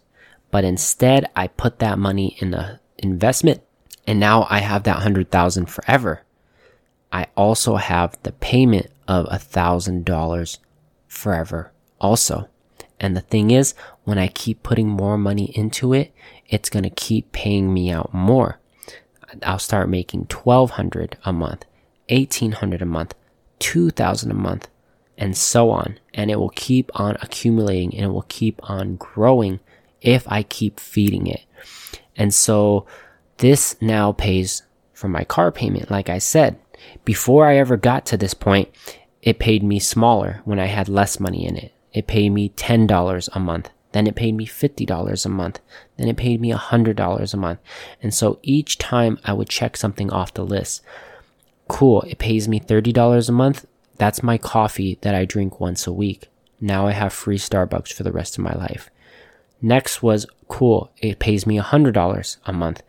But 0.51 0.65
instead, 0.65 1.29
I 1.37 1.49
put 1.49 1.79
that 1.81 1.99
money 1.99 2.37
in 2.41 2.55
a 2.55 2.81
investment 2.99 3.63
and 4.07 4.21
now 4.21 4.47
I 4.49 4.61
have 4.61 4.85
that 4.85 4.97
100,000 4.97 5.67
forever. 5.67 6.23
I 7.13 7.27
also 7.37 7.77
have 7.77 8.17
the 8.23 8.33
payment 8.33 8.89
of 9.09 9.27
a 9.31 9.39
thousand 9.39 10.05
dollars 10.05 10.59
forever 11.09 11.73
also. 12.01 12.49
And 12.99 13.17
the 13.17 13.21
thing 13.21 13.51
is, 13.51 13.75
when 14.05 14.19
I 14.19 14.29
keep 14.29 14.63
putting 14.63 14.89
more 14.89 15.19
money 15.19 15.53
into 15.55 15.93
it, 15.93 16.13
it's 16.49 16.71
going 16.71 16.83
to 16.85 16.91
keep 16.91 17.33
paying 17.33 17.73
me 17.73 17.91
out 17.91 18.15
more. 18.15 18.59
I'll 19.43 19.59
start 19.59 19.89
making 19.89 20.29
1200 20.33 21.19
a 21.25 21.33
month, 21.33 21.65
1800 22.09 22.81
a 22.83 22.87
month, 22.87 23.15
2000 23.59 24.31
a 24.31 24.35
month, 24.35 24.69
and 25.19 25.37
so 25.37 25.71
on. 25.71 25.99
And 26.15 26.31
it 26.31 26.37
will 26.37 26.51
keep 26.51 26.91
on 26.99 27.17
accumulating 27.21 27.95
and 27.95 28.05
it 28.05 28.13
will 28.13 28.27
keep 28.29 28.61
on 28.71 28.97
growing 28.97 29.61
if 30.01 30.27
I 30.29 30.43
keep 30.43 30.81
feeding 30.81 31.27
it. 31.27 31.43
And 32.17 32.33
so 32.33 32.87
this 33.39 33.77
now 33.81 34.13
pays 34.13 34.63
for 34.93 35.09
my 35.09 35.25
car 35.25 35.53
payment. 35.53 35.91
Like 35.91 36.09
I 36.09 36.19
said, 36.19 36.59
before 37.05 37.47
I 37.47 37.57
ever 37.57 37.77
got 37.77 38.07
to 38.07 38.17
this 38.17 38.35
point, 38.35 38.69
it 39.23 39.39
paid 39.39 39.63
me 39.63 39.79
smaller 39.79 40.41
when 40.45 40.59
I 40.59 40.67
had 40.67 40.89
less 40.89 41.21
money 41.21 41.47
in 41.47 41.57
it. 41.57 41.73
It 41.93 42.07
paid 42.07 42.31
me 42.31 42.51
$10 42.51 43.29
a 43.33 43.41
month. 43.41 43.71
Then 43.93 44.07
it 44.07 44.15
paid 44.15 44.35
me 44.35 44.47
$50 44.47 45.27
a 45.27 45.29
month. 45.29 45.61
Then 45.97 46.09
it 46.09 46.17
paid 46.17 46.41
me 46.41 46.53
$100 46.53 47.35
a 47.35 47.37
month. 47.37 47.59
And 48.03 48.13
so 48.13 48.39
each 48.43 48.79
time 48.79 49.19
I 49.25 49.33
would 49.33 49.49
check 49.49 49.77
something 49.77 50.11
off 50.11 50.35
the 50.35 50.45
list, 50.45 50.83
cool, 51.69 52.03
it 52.03 52.19
pays 52.19 52.47
me 52.49 52.61
$30 52.61 53.29
a 53.29 53.33
month. 53.33 53.67
That's 53.97 54.23
my 54.23 54.37
coffee 54.37 54.99
that 55.01 55.15
I 55.15 55.25
drink 55.25 55.61
once 55.61 55.87
a 55.87 55.93
week. 55.93 56.29
Now 56.61 56.87
I 56.87 56.93
have 56.93 57.13
free 57.13 57.39
Starbucks 57.39 57.93
for 57.93 58.03
the 58.03 58.13
rest 58.13 58.37
of 58.37 58.45
my 58.45 58.55
life. 58.55 58.91
Next 59.63 60.03
was 60.03 60.27
cool, 60.49 60.91
it 60.99 61.19
pays 61.19 61.47
me 61.47 61.59
$100 61.59 62.37
a 62.45 62.53
month. 62.53 62.83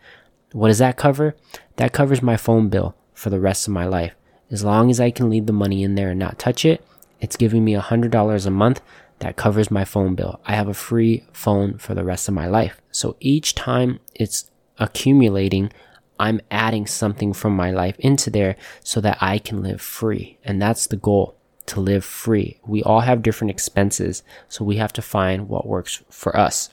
What 0.52 0.68
does 0.68 0.78
that 0.78 0.96
cover? 0.96 1.36
That 1.76 1.92
covers 1.92 2.22
my 2.22 2.36
phone 2.36 2.68
bill 2.68 2.94
for 3.12 3.30
the 3.30 3.40
rest 3.40 3.66
of 3.66 3.74
my 3.74 3.84
life. 3.84 4.14
As 4.50 4.64
long 4.64 4.90
as 4.90 4.98
I 4.98 5.10
can 5.10 5.28
leave 5.28 5.46
the 5.46 5.52
money 5.52 5.82
in 5.82 5.94
there 5.94 6.10
and 6.10 6.18
not 6.18 6.38
touch 6.38 6.64
it, 6.64 6.82
it's 7.20 7.36
giving 7.36 7.64
me 7.64 7.74
$100 7.74 8.46
a 8.46 8.50
month 8.50 8.80
that 9.18 9.36
covers 9.36 9.70
my 9.70 9.84
phone 9.84 10.14
bill. 10.14 10.40
I 10.46 10.54
have 10.54 10.68
a 10.68 10.74
free 10.74 11.24
phone 11.32 11.76
for 11.78 11.94
the 11.94 12.04
rest 12.04 12.28
of 12.28 12.34
my 12.34 12.46
life. 12.46 12.80
So 12.90 13.16
each 13.20 13.54
time 13.54 14.00
it's 14.14 14.50
accumulating, 14.78 15.70
I'm 16.18 16.40
adding 16.50 16.86
something 16.86 17.32
from 17.32 17.54
my 17.54 17.70
life 17.70 17.98
into 17.98 18.30
there 18.30 18.56
so 18.82 19.00
that 19.02 19.18
I 19.20 19.38
can 19.38 19.62
live 19.62 19.82
free. 19.82 20.38
And 20.44 20.62
that's 20.62 20.86
the 20.86 20.96
goal 20.96 21.36
to 21.66 21.80
live 21.80 22.04
free. 22.04 22.58
We 22.66 22.82
all 22.82 23.00
have 23.00 23.22
different 23.22 23.50
expenses, 23.50 24.22
so 24.48 24.64
we 24.64 24.76
have 24.76 24.92
to 24.94 25.02
find 25.02 25.48
what 25.48 25.66
works 25.66 26.02
for 26.08 26.34
us 26.34 26.70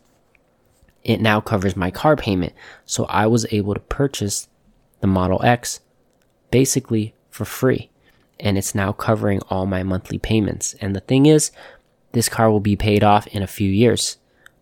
it 1.06 1.22
now 1.22 1.40
covers 1.40 1.76
my 1.78 1.92
car 1.92 2.18
payment. 2.18 2.52
So 2.84 3.06
I 3.06 3.28
was 3.28 3.46
able 3.52 3.76
to 3.76 3.80
purchase 3.80 4.50
the 5.00 5.08
Model 5.08 5.42
X 5.44 5.80
basically 6.52 7.14
for 7.30 7.46
free. 7.46 7.90
And 8.40 8.58
it's 8.58 8.76
now 8.76 8.92
covering 8.92 9.40
all 9.50 9.66
my 9.66 9.84
monthly 9.84 10.18
payments. 10.18 10.74
And 10.82 10.96
the 10.96 11.00
thing 11.00 11.28
is, 11.28 11.52
this 12.12 12.28
car 12.28 12.50
will 12.50 12.60
be 12.60 12.76
paid 12.76 13.04
off 13.04 13.28
in 13.28 13.44
a 13.44 13.48
few 13.48 13.70
years. 13.70 14.18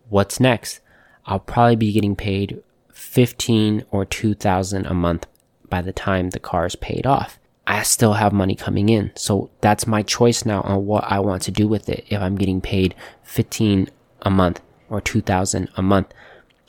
What's 0.08 0.38
next? 0.38 0.80
I'll 1.26 1.40
probably 1.40 1.76
be 1.76 1.92
getting 1.92 2.14
paid 2.14 2.62
15 2.92 3.86
or 3.90 4.04
2000 4.04 4.86
a 4.86 4.94
month 4.94 5.26
by 5.68 5.80
the 5.80 5.92
time 5.92 6.30
the 6.30 6.38
car 6.38 6.66
is 6.66 6.76
paid 6.76 7.06
off. 7.06 7.38
I 7.66 7.82
still 7.84 8.12
have 8.12 8.32
money 8.34 8.54
coming 8.54 8.90
in. 8.90 9.12
So 9.16 9.50
that's 9.62 9.86
my 9.86 10.02
choice 10.02 10.44
now 10.44 10.60
on 10.60 10.84
what 10.84 11.04
I 11.04 11.20
want 11.20 11.42
to 11.44 11.50
do 11.50 11.66
with 11.66 11.88
it. 11.88 12.04
If 12.08 12.20
I'm 12.20 12.36
getting 12.36 12.60
paid 12.60 12.94
15 13.22 13.88
a 14.22 14.30
month 14.30 14.60
or 14.90 15.00
2000 15.00 15.70
a 15.76 15.82
month, 15.82 16.12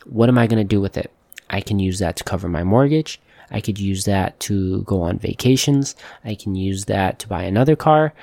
what 0.05 0.29
am 0.29 0.37
I 0.37 0.47
going 0.47 0.65
to 0.65 0.75
do 0.75 0.81
with 0.81 0.97
it? 0.97 1.11
I 1.49 1.61
can 1.61 1.79
use 1.79 1.99
that 1.99 2.15
to 2.17 2.23
cover 2.23 2.47
my 2.47 2.63
mortgage. 2.63 3.19
I 3.51 3.61
could 3.61 3.79
use 3.79 4.05
that 4.05 4.39
to 4.41 4.81
go 4.83 5.01
on 5.01 5.19
vacations. 5.19 5.95
I 6.23 6.35
can 6.35 6.55
use 6.55 6.85
that 6.85 7.19
to 7.19 7.27
buy 7.27 7.43
another 7.43 7.75
car. 7.75 8.13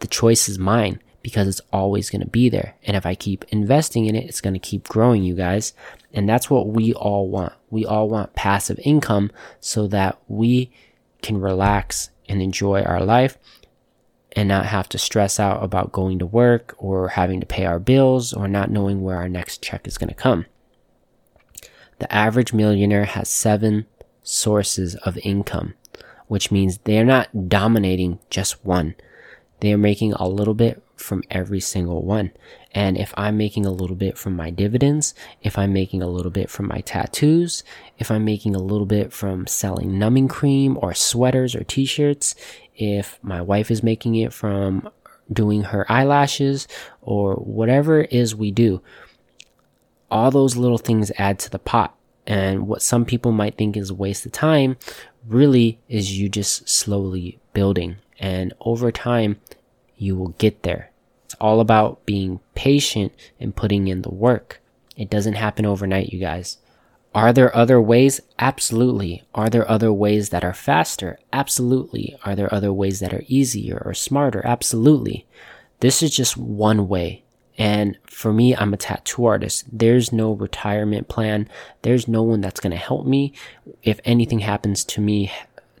The 0.00 0.08
choice 0.08 0.48
is 0.48 0.58
mine 0.58 1.00
because 1.22 1.46
it's 1.46 1.60
always 1.72 2.10
going 2.10 2.22
to 2.22 2.26
be 2.26 2.48
there. 2.48 2.74
And 2.84 2.96
if 2.96 3.06
I 3.06 3.14
keep 3.14 3.44
investing 3.48 4.06
in 4.06 4.16
it, 4.16 4.24
it's 4.24 4.40
going 4.40 4.54
to 4.54 4.60
keep 4.60 4.88
growing, 4.88 5.22
you 5.22 5.34
guys. 5.34 5.74
And 6.12 6.28
that's 6.28 6.50
what 6.50 6.68
we 6.68 6.94
all 6.94 7.28
want. 7.28 7.52
We 7.68 7.84
all 7.84 8.08
want 8.08 8.34
passive 8.34 8.80
income 8.82 9.30
so 9.60 9.86
that 9.88 10.18
we 10.28 10.72
can 11.22 11.40
relax 11.40 12.10
and 12.28 12.40
enjoy 12.40 12.82
our 12.82 13.04
life 13.04 13.36
and 14.32 14.48
not 14.48 14.66
have 14.66 14.88
to 14.88 14.98
stress 14.98 15.38
out 15.38 15.62
about 15.62 15.92
going 15.92 16.18
to 16.20 16.26
work 16.26 16.74
or 16.78 17.08
having 17.08 17.40
to 17.40 17.46
pay 17.46 17.66
our 17.66 17.78
bills 17.78 18.32
or 18.32 18.48
not 18.48 18.70
knowing 18.70 19.02
where 19.02 19.16
our 19.16 19.28
next 19.28 19.62
check 19.62 19.86
is 19.86 19.98
going 19.98 20.08
to 20.08 20.14
come. 20.14 20.46
The 22.00 22.12
average 22.12 22.52
millionaire 22.52 23.04
has 23.04 23.28
seven 23.28 23.86
sources 24.22 24.94
of 24.96 25.18
income, 25.18 25.74
which 26.28 26.50
means 26.50 26.78
they're 26.78 27.04
not 27.04 27.48
dominating 27.48 28.18
just 28.30 28.64
one. 28.64 28.94
They 29.60 29.72
are 29.74 29.78
making 29.78 30.14
a 30.14 30.26
little 30.26 30.54
bit 30.54 30.82
from 30.96 31.22
every 31.30 31.60
single 31.60 32.02
one. 32.02 32.30
And 32.72 32.96
if 32.96 33.12
I'm 33.16 33.36
making 33.36 33.66
a 33.66 33.70
little 33.70 33.96
bit 33.96 34.16
from 34.16 34.34
my 34.34 34.48
dividends, 34.50 35.14
if 35.42 35.58
I'm 35.58 35.74
making 35.74 36.02
a 36.02 36.08
little 36.08 36.30
bit 36.30 36.48
from 36.48 36.68
my 36.68 36.80
tattoos, 36.80 37.64
if 37.98 38.10
I'm 38.10 38.24
making 38.24 38.54
a 38.54 38.62
little 38.62 38.86
bit 38.86 39.12
from 39.12 39.46
selling 39.46 39.98
numbing 39.98 40.28
cream 40.28 40.78
or 40.80 40.94
sweaters 40.94 41.54
or 41.54 41.64
t-shirts, 41.64 42.34
if 42.76 43.18
my 43.22 43.42
wife 43.42 43.70
is 43.70 43.82
making 43.82 44.14
it 44.14 44.32
from 44.32 44.88
doing 45.30 45.64
her 45.64 45.90
eyelashes 45.92 46.66
or 47.02 47.34
whatever 47.34 48.00
it 48.00 48.12
is 48.12 48.34
we 48.34 48.50
do, 48.50 48.80
all 50.10 50.30
those 50.30 50.56
little 50.56 50.78
things 50.78 51.12
add 51.16 51.38
to 51.40 51.50
the 51.50 51.58
pot. 51.58 51.94
And 52.26 52.68
what 52.68 52.82
some 52.82 53.04
people 53.04 53.32
might 53.32 53.56
think 53.56 53.76
is 53.76 53.90
a 53.90 53.94
waste 53.94 54.26
of 54.26 54.32
time 54.32 54.76
really 55.26 55.80
is 55.88 56.18
you 56.18 56.28
just 56.28 56.68
slowly 56.68 57.38
building. 57.52 57.96
And 58.18 58.52
over 58.60 58.92
time, 58.92 59.40
you 59.96 60.16
will 60.16 60.34
get 60.38 60.62
there. 60.62 60.90
It's 61.24 61.34
all 61.40 61.60
about 61.60 62.04
being 62.06 62.40
patient 62.54 63.12
and 63.38 63.56
putting 63.56 63.88
in 63.88 64.02
the 64.02 64.14
work. 64.14 64.60
It 64.96 65.10
doesn't 65.10 65.34
happen 65.34 65.64
overnight, 65.64 66.12
you 66.12 66.20
guys. 66.20 66.58
Are 67.14 67.32
there 67.32 67.54
other 67.56 67.80
ways? 67.80 68.20
Absolutely. 68.38 69.24
Are 69.34 69.50
there 69.50 69.68
other 69.68 69.92
ways 69.92 70.28
that 70.28 70.44
are 70.44 70.54
faster? 70.54 71.18
Absolutely. 71.32 72.16
Are 72.24 72.36
there 72.36 72.52
other 72.54 72.72
ways 72.72 73.00
that 73.00 73.12
are 73.12 73.24
easier 73.26 73.82
or 73.84 73.94
smarter? 73.94 74.42
Absolutely. 74.44 75.26
This 75.80 76.02
is 76.02 76.14
just 76.14 76.36
one 76.36 76.86
way. 76.86 77.24
And 77.60 77.98
for 78.06 78.32
me, 78.32 78.56
I'm 78.56 78.72
a 78.72 78.78
tattoo 78.78 79.26
artist. 79.26 79.66
There's 79.70 80.14
no 80.14 80.32
retirement 80.32 81.08
plan. 81.08 81.46
There's 81.82 82.08
no 82.08 82.22
one 82.22 82.40
that's 82.40 82.58
going 82.58 82.70
to 82.70 82.78
help 82.78 83.04
me. 83.04 83.34
If 83.82 84.00
anything 84.02 84.38
happens 84.38 84.82
to 84.84 85.02
me, 85.02 85.30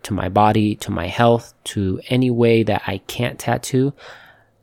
to 0.02 0.12
my 0.12 0.28
body, 0.28 0.74
to 0.76 0.90
my 0.90 1.06
health, 1.06 1.54
to 1.64 1.98
any 2.08 2.30
way 2.30 2.62
that 2.64 2.82
I 2.86 2.98
can't 2.98 3.38
tattoo, 3.38 3.94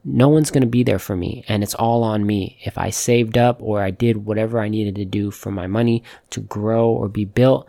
no 0.06 0.30
one's 0.30 0.52
going 0.52 0.62
to 0.62 0.68
be 0.68 0.84
there 0.84 1.00
for 1.00 1.16
me. 1.16 1.44
And 1.48 1.64
it's 1.64 1.74
all 1.74 2.04
on 2.04 2.24
me. 2.24 2.60
If 2.64 2.78
I 2.78 2.92
saved 2.92 3.36
up 3.36 3.64
or 3.64 3.82
I 3.82 3.90
did 3.90 4.18
whatever 4.18 4.60
I 4.60 4.70
needed 4.70 4.94
to 4.98 5.06
do 5.06 5.32
for 5.32 5.50
my 5.50 5.66
money 5.66 6.04
to 6.30 6.40
grow 6.40 6.88
or 6.88 7.10
be 7.10 7.26
built, 7.26 7.68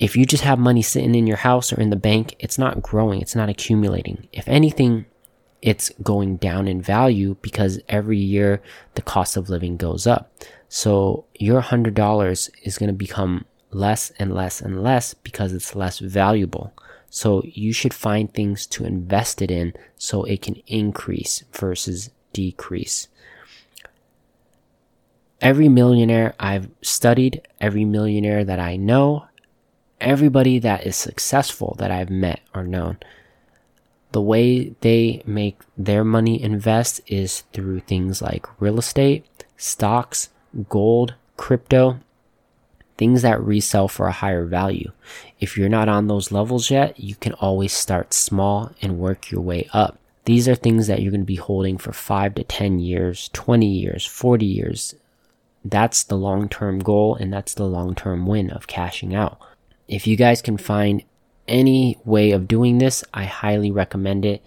if 0.00 0.16
you 0.16 0.26
just 0.26 0.42
have 0.42 0.58
money 0.58 0.82
sitting 0.82 1.14
in 1.14 1.28
your 1.28 1.36
house 1.36 1.72
or 1.72 1.80
in 1.80 1.90
the 1.90 1.96
bank, 1.96 2.34
it's 2.40 2.58
not 2.58 2.82
growing. 2.82 3.20
It's 3.20 3.36
not 3.36 3.48
accumulating. 3.48 4.26
If 4.32 4.48
anything, 4.48 5.06
it's 5.62 5.90
going 6.02 6.36
down 6.36 6.68
in 6.68 6.80
value 6.80 7.36
because 7.42 7.80
every 7.88 8.18
year 8.18 8.62
the 8.94 9.02
cost 9.02 9.36
of 9.36 9.50
living 9.50 9.76
goes 9.76 10.06
up. 10.06 10.32
So 10.68 11.24
your 11.38 11.62
$100 11.62 12.50
is 12.62 12.78
going 12.78 12.88
to 12.88 12.94
become 12.94 13.44
less 13.70 14.10
and 14.18 14.34
less 14.34 14.60
and 14.60 14.82
less 14.82 15.14
because 15.14 15.52
it's 15.52 15.74
less 15.74 15.98
valuable. 15.98 16.72
So 17.10 17.42
you 17.44 17.72
should 17.72 17.94
find 17.94 18.32
things 18.32 18.66
to 18.66 18.84
invest 18.84 19.40
it 19.40 19.50
in 19.50 19.72
so 19.96 20.24
it 20.24 20.42
can 20.42 20.56
increase 20.66 21.42
versus 21.52 22.10
decrease. 22.32 23.08
Every 25.40 25.68
millionaire 25.68 26.34
I've 26.38 26.68
studied, 26.82 27.42
every 27.60 27.84
millionaire 27.84 28.44
that 28.44 28.58
I 28.58 28.76
know, 28.76 29.26
everybody 30.00 30.58
that 30.58 30.86
is 30.86 30.96
successful 30.96 31.76
that 31.78 31.90
I've 31.90 32.10
met 32.10 32.40
or 32.54 32.64
known, 32.64 32.98
the 34.12 34.22
way 34.22 34.74
they 34.80 35.22
make 35.26 35.60
their 35.76 36.04
money 36.04 36.42
invest 36.42 37.00
is 37.06 37.42
through 37.52 37.80
things 37.80 38.22
like 38.22 38.46
real 38.60 38.78
estate, 38.78 39.26
stocks, 39.56 40.30
gold, 40.68 41.14
crypto, 41.36 42.00
things 42.96 43.22
that 43.22 43.40
resell 43.40 43.88
for 43.88 44.08
a 44.08 44.12
higher 44.12 44.44
value. 44.44 44.90
If 45.40 45.56
you're 45.56 45.68
not 45.68 45.88
on 45.88 46.08
those 46.08 46.32
levels 46.32 46.70
yet, 46.70 46.98
you 46.98 47.14
can 47.14 47.32
always 47.34 47.72
start 47.72 48.12
small 48.12 48.72
and 48.82 48.98
work 48.98 49.30
your 49.30 49.40
way 49.40 49.68
up. 49.72 49.98
These 50.24 50.48
are 50.48 50.54
things 50.54 50.88
that 50.88 51.00
you're 51.00 51.12
going 51.12 51.22
to 51.22 51.26
be 51.26 51.36
holding 51.36 51.78
for 51.78 51.92
5 51.92 52.34
to 52.34 52.44
10 52.44 52.80
years, 52.80 53.30
20 53.32 53.66
years, 53.66 54.04
40 54.04 54.44
years. 54.44 54.94
That's 55.64 56.02
the 56.02 56.16
long 56.16 56.48
term 56.48 56.80
goal 56.80 57.14
and 57.14 57.32
that's 57.32 57.54
the 57.54 57.64
long 57.64 57.94
term 57.94 58.26
win 58.26 58.50
of 58.50 58.66
cashing 58.66 59.14
out. 59.14 59.38
If 59.86 60.06
you 60.06 60.16
guys 60.16 60.42
can 60.42 60.58
find 60.58 61.02
any 61.48 61.98
way 62.04 62.30
of 62.32 62.48
doing 62.48 62.78
this, 62.78 63.04
I 63.12 63.24
highly 63.24 63.70
recommend 63.70 64.24
it. 64.24 64.42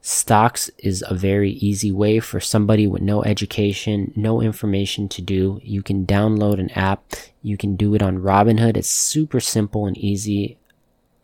Stocks 0.00 0.70
is 0.78 1.04
a 1.06 1.14
very 1.14 1.52
easy 1.52 1.92
way 1.92 2.20
for 2.20 2.40
somebody 2.40 2.86
with 2.86 3.02
no 3.02 3.22
education, 3.24 4.12
no 4.16 4.40
information 4.40 5.08
to 5.10 5.20
do. 5.20 5.60
You 5.62 5.82
can 5.82 6.06
download 6.06 6.60
an 6.60 6.70
app. 6.70 7.12
You 7.42 7.56
can 7.56 7.76
do 7.76 7.94
it 7.94 8.02
on 8.02 8.18
Robinhood. 8.18 8.76
It's 8.76 8.88
super 8.88 9.40
simple 9.40 9.86
and 9.86 9.98
easy. 9.98 10.56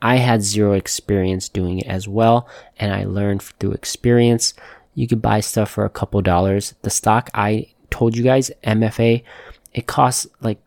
I 0.03 0.17
had 0.17 0.43
zero 0.43 0.73
experience 0.73 1.49
doing 1.49 1.79
it 1.79 1.87
as 1.87 2.07
well, 2.07 2.49
and 2.79 2.93
I 2.93 3.05
learned 3.05 3.43
through 3.43 3.73
experience. 3.73 4.53
You 4.95 5.09
could 5.09 5.23
buy 5.23 5.41
stuff 5.41 5.71
for 5.71 5.85
a 5.85 5.91
couple 5.91 6.21
dollars. 6.21 6.75
The 6.83 6.91
stock 6.91 7.31
I 7.33 7.69
told 7.91 8.17
you 8.17 8.23
guys, 8.23 8.51
MFA, 8.65 9.23
it 9.73 9.87
costs 9.87 10.27
like 10.43 10.59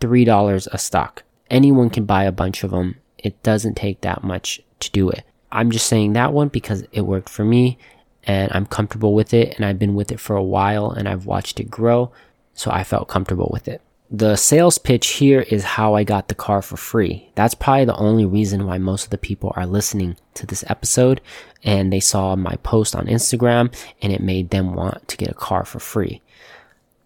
$3 0.00 0.68
a 0.70 0.78
stock. 0.78 1.24
Anyone 1.50 1.90
can 1.90 2.04
buy 2.04 2.24
a 2.24 2.30
bunch 2.30 2.62
of 2.62 2.70
them 2.70 2.98
it 3.18 3.42
doesn't 3.42 3.76
take 3.76 4.00
that 4.02 4.22
much 4.24 4.60
to 4.80 4.90
do 4.90 5.10
it. 5.10 5.24
I'm 5.50 5.70
just 5.70 5.86
saying 5.86 6.12
that 6.12 6.32
one 6.32 6.48
because 6.48 6.84
it 6.92 7.02
worked 7.02 7.28
for 7.28 7.44
me 7.44 7.78
and 8.24 8.52
I'm 8.52 8.66
comfortable 8.66 9.14
with 9.14 9.32
it 9.32 9.54
and 9.56 9.64
I've 9.64 9.78
been 9.78 9.94
with 9.94 10.12
it 10.12 10.20
for 10.20 10.36
a 10.36 10.42
while 10.42 10.90
and 10.90 11.08
I've 11.08 11.26
watched 11.26 11.58
it 11.60 11.70
grow. 11.70 12.12
So 12.54 12.70
I 12.70 12.84
felt 12.84 13.08
comfortable 13.08 13.48
with 13.52 13.68
it. 13.68 13.80
The 14.10 14.36
sales 14.36 14.78
pitch 14.78 15.08
here 15.08 15.42
is 15.42 15.62
how 15.62 15.94
I 15.94 16.02
got 16.02 16.28
the 16.28 16.34
car 16.34 16.62
for 16.62 16.76
free. 16.76 17.30
That's 17.34 17.54
probably 17.54 17.84
the 17.84 17.96
only 17.96 18.24
reason 18.24 18.66
why 18.66 18.78
most 18.78 19.04
of 19.04 19.10
the 19.10 19.18
people 19.18 19.52
are 19.54 19.66
listening 19.66 20.16
to 20.34 20.46
this 20.46 20.64
episode 20.66 21.20
and 21.62 21.92
they 21.92 22.00
saw 22.00 22.34
my 22.34 22.56
post 22.62 22.96
on 22.96 23.06
Instagram 23.06 23.74
and 24.00 24.12
it 24.12 24.22
made 24.22 24.50
them 24.50 24.74
want 24.74 25.06
to 25.08 25.16
get 25.16 25.30
a 25.30 25.34
car 25.34 25.64
for 25.64 25.78
free. 25.78 26.22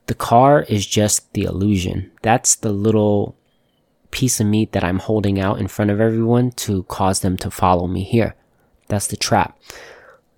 The 0.06 0.14
car 0.14 0.62
is 0.68 0.86
just 0.86 1.32
the 1.32 1.42
illusion. 1.42 2.10
That's 2.22 2.54
the 2.54 2.72
little 2.72 3.36
piece 4.12 4.38
of 4.38 4.46
meat 4.46 4.70
that 4.72 4.84
I'm 4.84 5.00
holding 5.00 5.40
out 5.40 5.58
in 5.58 5.66
front 5.66 5.90
of 5.90 6.00
everyone 6.00 6.52
to 6.52 6.84
cause 6.84 7.20
them 7.20 7.36
to 7.38 7.50
follow 7.50 7.88
me 7.88 8.04
here. 8.04 8.36
That's 8.86 9.08
the 9.08 9.16
trap. 9.16 9.58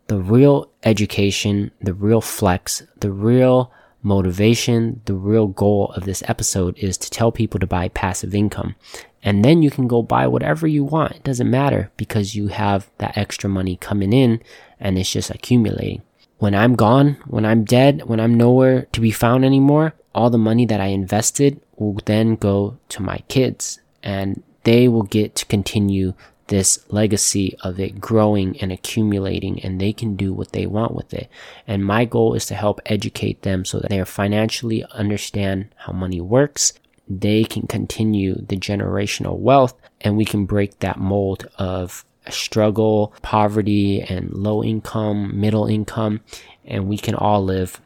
The 0.07 0.19
real 0.19 0.71
education, 0.83 1.71
the 1.81 1.93
real 1.93 2.23
flex, 2.23 2.83
the 3.01 3.13
real 3.13 3.71
motivation, 4.03 5.01
the 5.07 5.15
real 5.15 5.49
goal 5.49 5.93
of 5.97 6.05
this 6.05 6.23
episode 6.29 6.79
is 6.79 6.97
to 6.99 7.11
tell 7.11 7.33
people 7.33 7.59
to 7.59 7.67
buy 7.67 7.89
passive 7.89 8.35
income. 8.35 8.77
And 9.23 9.45
then 9.45 9.63
you 9.63 9.71
can 9.71 9.89
go 9.89 10.03
buy 10.03 10.27
whatever 10.27 10.67
you 10.67 10.85
want. 10.85 11.13
It 11.13 11.25
doesn't 11.25 11.51
matter 11.51 11.91
because 11.97 12.35
you 12.35 12.49
have 12.49 12.91
that 12.99 13.17
extra 13.17 13.49
money 13.49 13.77
coming 13.77 14.13
in 14.13 14.43
and 14.79 14.99
it's 14.99 15.11
just 15.11 15.31
accumulating. 15.31 16.03
When 16.39 16.55
I'm 16.55 16.75
gone, 16.75 17.17
when 17.27 17.47
I'm 17.47 17.65
dead, 17.65 18.05
when 18.05 18.21
I'm 18.21 18.35
nowhere 18.35 18.83
to 18.93 19.01
be 19.01 19.11
found 19.11 19.45
anymore, 19.45 19.95
all 20.15 20.31
the 20.31 20.39
money 20.39 20.67
that 20.67 20.81
I 20.81 20.87
invested 20.87 21.61
will 21.77 21.99
then 22.05 22.37
go 22.37 22.79
to 22.91 23.03
my 23.03 23.19
kids 23.29 23.81
and 24.03 24.43
they 24.63 24.89
will 24.89 25.03
get 25.03 25.35
to 25.37 25.47
continue 25.47 26.15
this 26.49 26.85
legacy 26.89 27.57
of 27.63 27.81
it 27.81 28.01
growing 28.01 28.61
and 28.61 28.71
accumulating 28.71 29.63
and 29.63 29.81
they 29.81 29.93
can 29.93 30.15
do 30.15 30.33
what 30.33 30.53
they 30.53 30.67
want 30.67 30.95
with 30.95 31.13
it. 31.15 31.29
And 31.67 31.85
my 31.85 32.05
goal 32.05 32.35
is 32.35 32.47
to 32.47 32.55
help 32.55 32.81
educate 32.87 33.43
them 33.43 33.65
so 33.65 33.81
that 33.81 33.91
they 33.91 34.05
financially 34.05 34.85
understand 34.93 35.69
how 35.77 35.93
money 35.93 36.21
works. 36.21 36.75
They 37.09 37.45
can 37.45 37.67
continue 37.67 38.35
the 38.47 38.57
generational 38.57 39.39
wealth 39.39 39.75
and 40.01 40.17
we 40.17 40.25
can 40.25 40.45
break 40.45 40.79
that 40.81 40.99
mold 40.99 41.49
of 41.59 42.05
struggle, 42.31 43.15
poverty 43.23 44.03
and 44.03 44.33
low 44.33 44.63
income, 44.63 45.39
middle 45.39 45.67
income, 45.67 46.21
and 46.65 46.89
we 46.89 46.97
can 46.99 47.15
all 47.15 47.45
live 47.45 47.81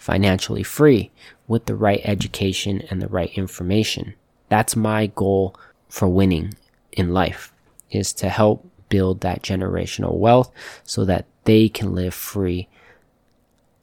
financially 0.00 0.62
free 0.62 1.10
with 1.46 1.66
the 1.66 1.74
right 1.74 2.00
education 2.04 2.82
and 2.88 3.02
the 3.02 3.08
right 3.08 3.30
information. 3.36 4.14
That's 4.48 4.74
my 4.74 5.08
goal 5.08 5.54
for 5.90 6.08
winning 6.08 6.54
in 6.92 7.12
life 7.12 7.52
is 7.90 8.14
to 8.14 8.30
help 8.30 8.66
build 8.88 9.20
that 9.20 9.42
generational 9.42 10.16
wealth 10.16 10.50
so 10.84 11.04
that 11.04 11.26
they 11.44 11.68
can 11.68 11.94
live 11.94 12.14
free. 12.14 12.66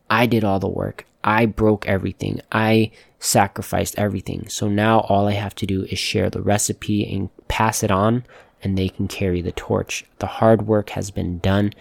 I 0.09 0.25
did 0.25 0.43
all 0.43 0.59
the 0.59 0.67
work. 0.67 1.05
I 1.23 1.45
broke 1.45 1.87
everything. 1.87 2.41
I 2.51 2.91
sacrificed 3.19 3.99
everything. 3.99 4.49
So 4.49 4.67
now 4.67 5.01
all 5.01 5.27
I 5.27 5.33
have 5.33 5.53
to 5.55 5.67
do 5.67 5.83
is 5.83 5.99
share 5.99 6.31
the 6.31 6.41
recipe 6.41 7.05
and 7.13 7.29
pass 7.47 7.83
it 7.83 7.91
on 7.91 8.25
and 8.63 8.75
they 8.75 8.89
can 8.89 9.07
carry 9.07 9.41
the 9.41 9.51
torch. 9.51 10.03
The 10.17 10.27
hard 10.27 10.65
work 10.65 10.89
has 10.91 11.11
been 11.11 11.37
done 11.39 11.73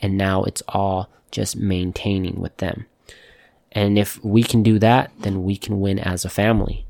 and 0.00 0.16
now 0.16 0.44
it's 0.44 0.62
all 0.68 1.10
just 1.32 1.56
maintaining 1.56 2.40
with 2.40 2.56
them. 2.58 2.86
And 3.72 3.98
if 3.98 4.22
we 4.24 4.42
can 4.42 4.62
do 4.62 4.78
that, 4.78 5.12
then 5.20 5.44
we 5.44 5.56
can 5.56 5.80
win 5.80 5.98
as 5.98 6.24
a 6.24 6.30
family. 6.30 6.86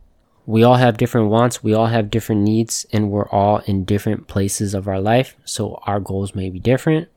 We 0.47 0.63
all 0.63 0.77
have 0.77 0.97
different 0.97 1.29
wants, 1.29 1.63
we 1.63 1.75
all 1.75 1.87
have 1.87 2.11
different 2.11 2.43
needs, 2.43 2.87
and 2.93 3.11
we're 3.11 3.29
all 3.29 3.59
in 3.67 3.85
different 3.85 4.27
places 4.27 4.75
of 4.75 4.89
our 4.89 5.01
life. 5.01 5.37
So 5.45 5.81
our 5.87 6.01
goals 6.01 6.35
may 6.35 6.51
be 6.51 6.59
different. 6.59 7.09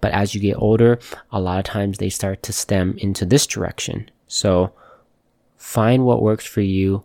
But 0.00 0.12
as 0.12 0.34
you 0.34 0.40
get 0.40 0.56
older, 0.56 0.98
a 1.30 1.40
lot 1.40 1.58
of 1.58 1.64
times 1.64 1.98
they 1.98 2.08
start 2.08 2.42
to 2.44 2.52
stem 2.52 2.96
into 2.98 3.26
this 3.26 3.46
direction. 3.46 4.10
So 4.28 4.72
find 5.56 6.04
what 6.04 6.22
works 6.22 6.46
for 6.46 6.62
you. 6.62 7.04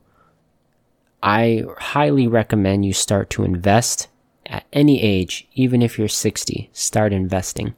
I 1.21 1.63
highly 1.77 2.27
recommend 2.27 2.85
you 2.85 2.93
start 2.93 3.29
to 3.31 3.43
invest 3.43 4.07
at 4.45 4.65
any 4.71 5.01
age, 5.01 5.47
even 5.55 5.81
if 5.81 5.97
you're 5.97 6.07
60, 6.07 6.69
start 6.71 7.11
investing. 7.11 7.75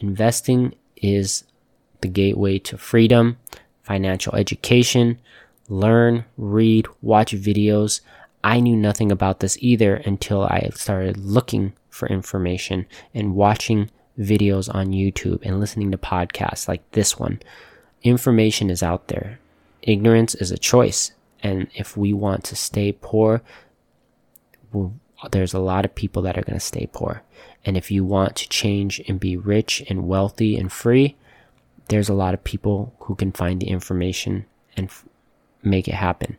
Investing 0.00 0.74
is 0.96 1.44
the 2.02 2.08
gateway 2.08 2.58
to 2.58 2.76
freedom, 2.76 3.38
financial 3.82 4.34
education, 4.34 5.18
learn, 5.68 6.24
read, 6.36 6.86
watch 7.00 7.32
videos. 7.32 8.00
I 8.44 8.60
knew 8.60 8.76
nothing 8.76 9.10
about 9.10 9.40
this 9.40 9.56
either 9.60 9.96
until 9.96 10.42
I 10.42 10.70
started 10.74 11.16
looking 11.16 11.72
for 11.88 12.08
information 12.08 12.86
and 13.14 13.34
watching 13.34 13.90
videos 14.18 14.72
on 14.74 14.88
YouTube 14.88 15.40
and 15.42 15.60
listening 15.60 15.90
to 15.90 15.98
podcasts 15.98 16.68
like 16.68 16.88
this 16.92 17.18
one. 17.18 17.40
Information 18.02 18.70
is 18.70 18.82
out 18.82 19.08
there. 19.08 19.38
Ignorance 19.82 20.34
is 20.34 20.50
a 20.50 20.58
choice. 20.58 21.12
And 21.42 21.68
if 21.74 21.96
we 21.96 22.12
want 22.12 22.44
to 22.44 22.56
stay 22.56 22.92
poor, 22.92 23.42
there's 25.30 25.54
a 25.54 25.58
lot 25.58 25.84
of 25.84 25.94
people 25.94 26.22
that 26.22 26.36
are 26.36 26.42
going 26.42 26.58
to 26.58 26.64
stay 26.64 26.88
poor. 26.92 27.22
And 27.64 27.76
if 27.76 27.90
you 27.90 28.04
want 28.04 28.36
to 28.36 28.48
change 28.48 29.00
and 29.08 29.20
be 29.20 29.36
rich 29.36 29.82
and 29.88 30.08
wealthy 30.08 30.56
and 30.56 30.70
free, 30.70 31.16
there's 31.92 32.08
a 32.08 32.14
lot 32.14 32.34
of 32.34 32.42
people 32.42 32.94
who 33.00 33.14
can 33.14 33.32
find 33.32 33.60
the 33.60 33.68
information 33.68 34.46
and 34.76 34.88
f- 34.88 35.04
make 35.62 35.86
it 35.86 35.94
happen. 35.94 36.38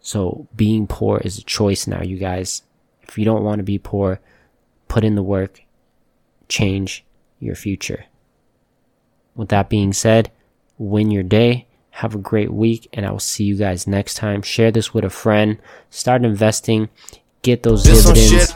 So 0.00 0.46
being 0.54 0.86
poor 0.86 1.18
is 1.24 1.38
a 1.38 1.42
choice 1.42 1.86
now, 1.86 2.02
you 2.02 2.18
guys. 2.18 2.62
If 3.02 3.16
you 3.18 3.24
don't 3.24 3.42
want 3.42 3.60
to 3.60 3.64
be 3.64 3.78
poor, 3.78 4.20
put 4.86 5.04
in 5.04 5.14
the 5.14 5.22
work, 5.22 5.62
change 6.48 7.04
your 7.40 7.54
future. 7.54 8.04
With 9.34 9.48
that 9.48 9.70
being 9.70 9.94
said, 9.94 10.30
win 10.76 11.10
your 11.10 11.22
day. 11.22 11.66
Have 11.90 12.14
a 12.14 12.18
great 12.18 12.52
week, 12.52 12.88
and 12.92 13.06
I 13.06 13.10
will 13.10 13.20
see 13.20 13.44
you 13.44 13.56
guys 13.56 13.86
next 13.86 14.14
time. 14.14 14.42
Share 14.42 14.70
this 14.70 14.92
with 14.92 15.04
a 15.04 15.10
friend. 15.10 15.58
Start 15.90 16.24
investing. 16.24 16.88
Get 17.42 17.62
those 17.62 17.84
this 17.84 18.04
dividends, 18.04 18.52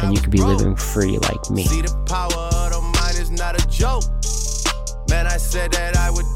and 0.00 0.16
you 0.16 0.20
can 0.20 0.30
be 0.30 0.42
living 0.42 0.74
free 0.74 1.18
like 1.18 1.50
me. 1.50 1.66
I 5.32 5.38
said 5.38 5.72
that 5.72 5.96
I 5.96 6.10
would 6.10 6.31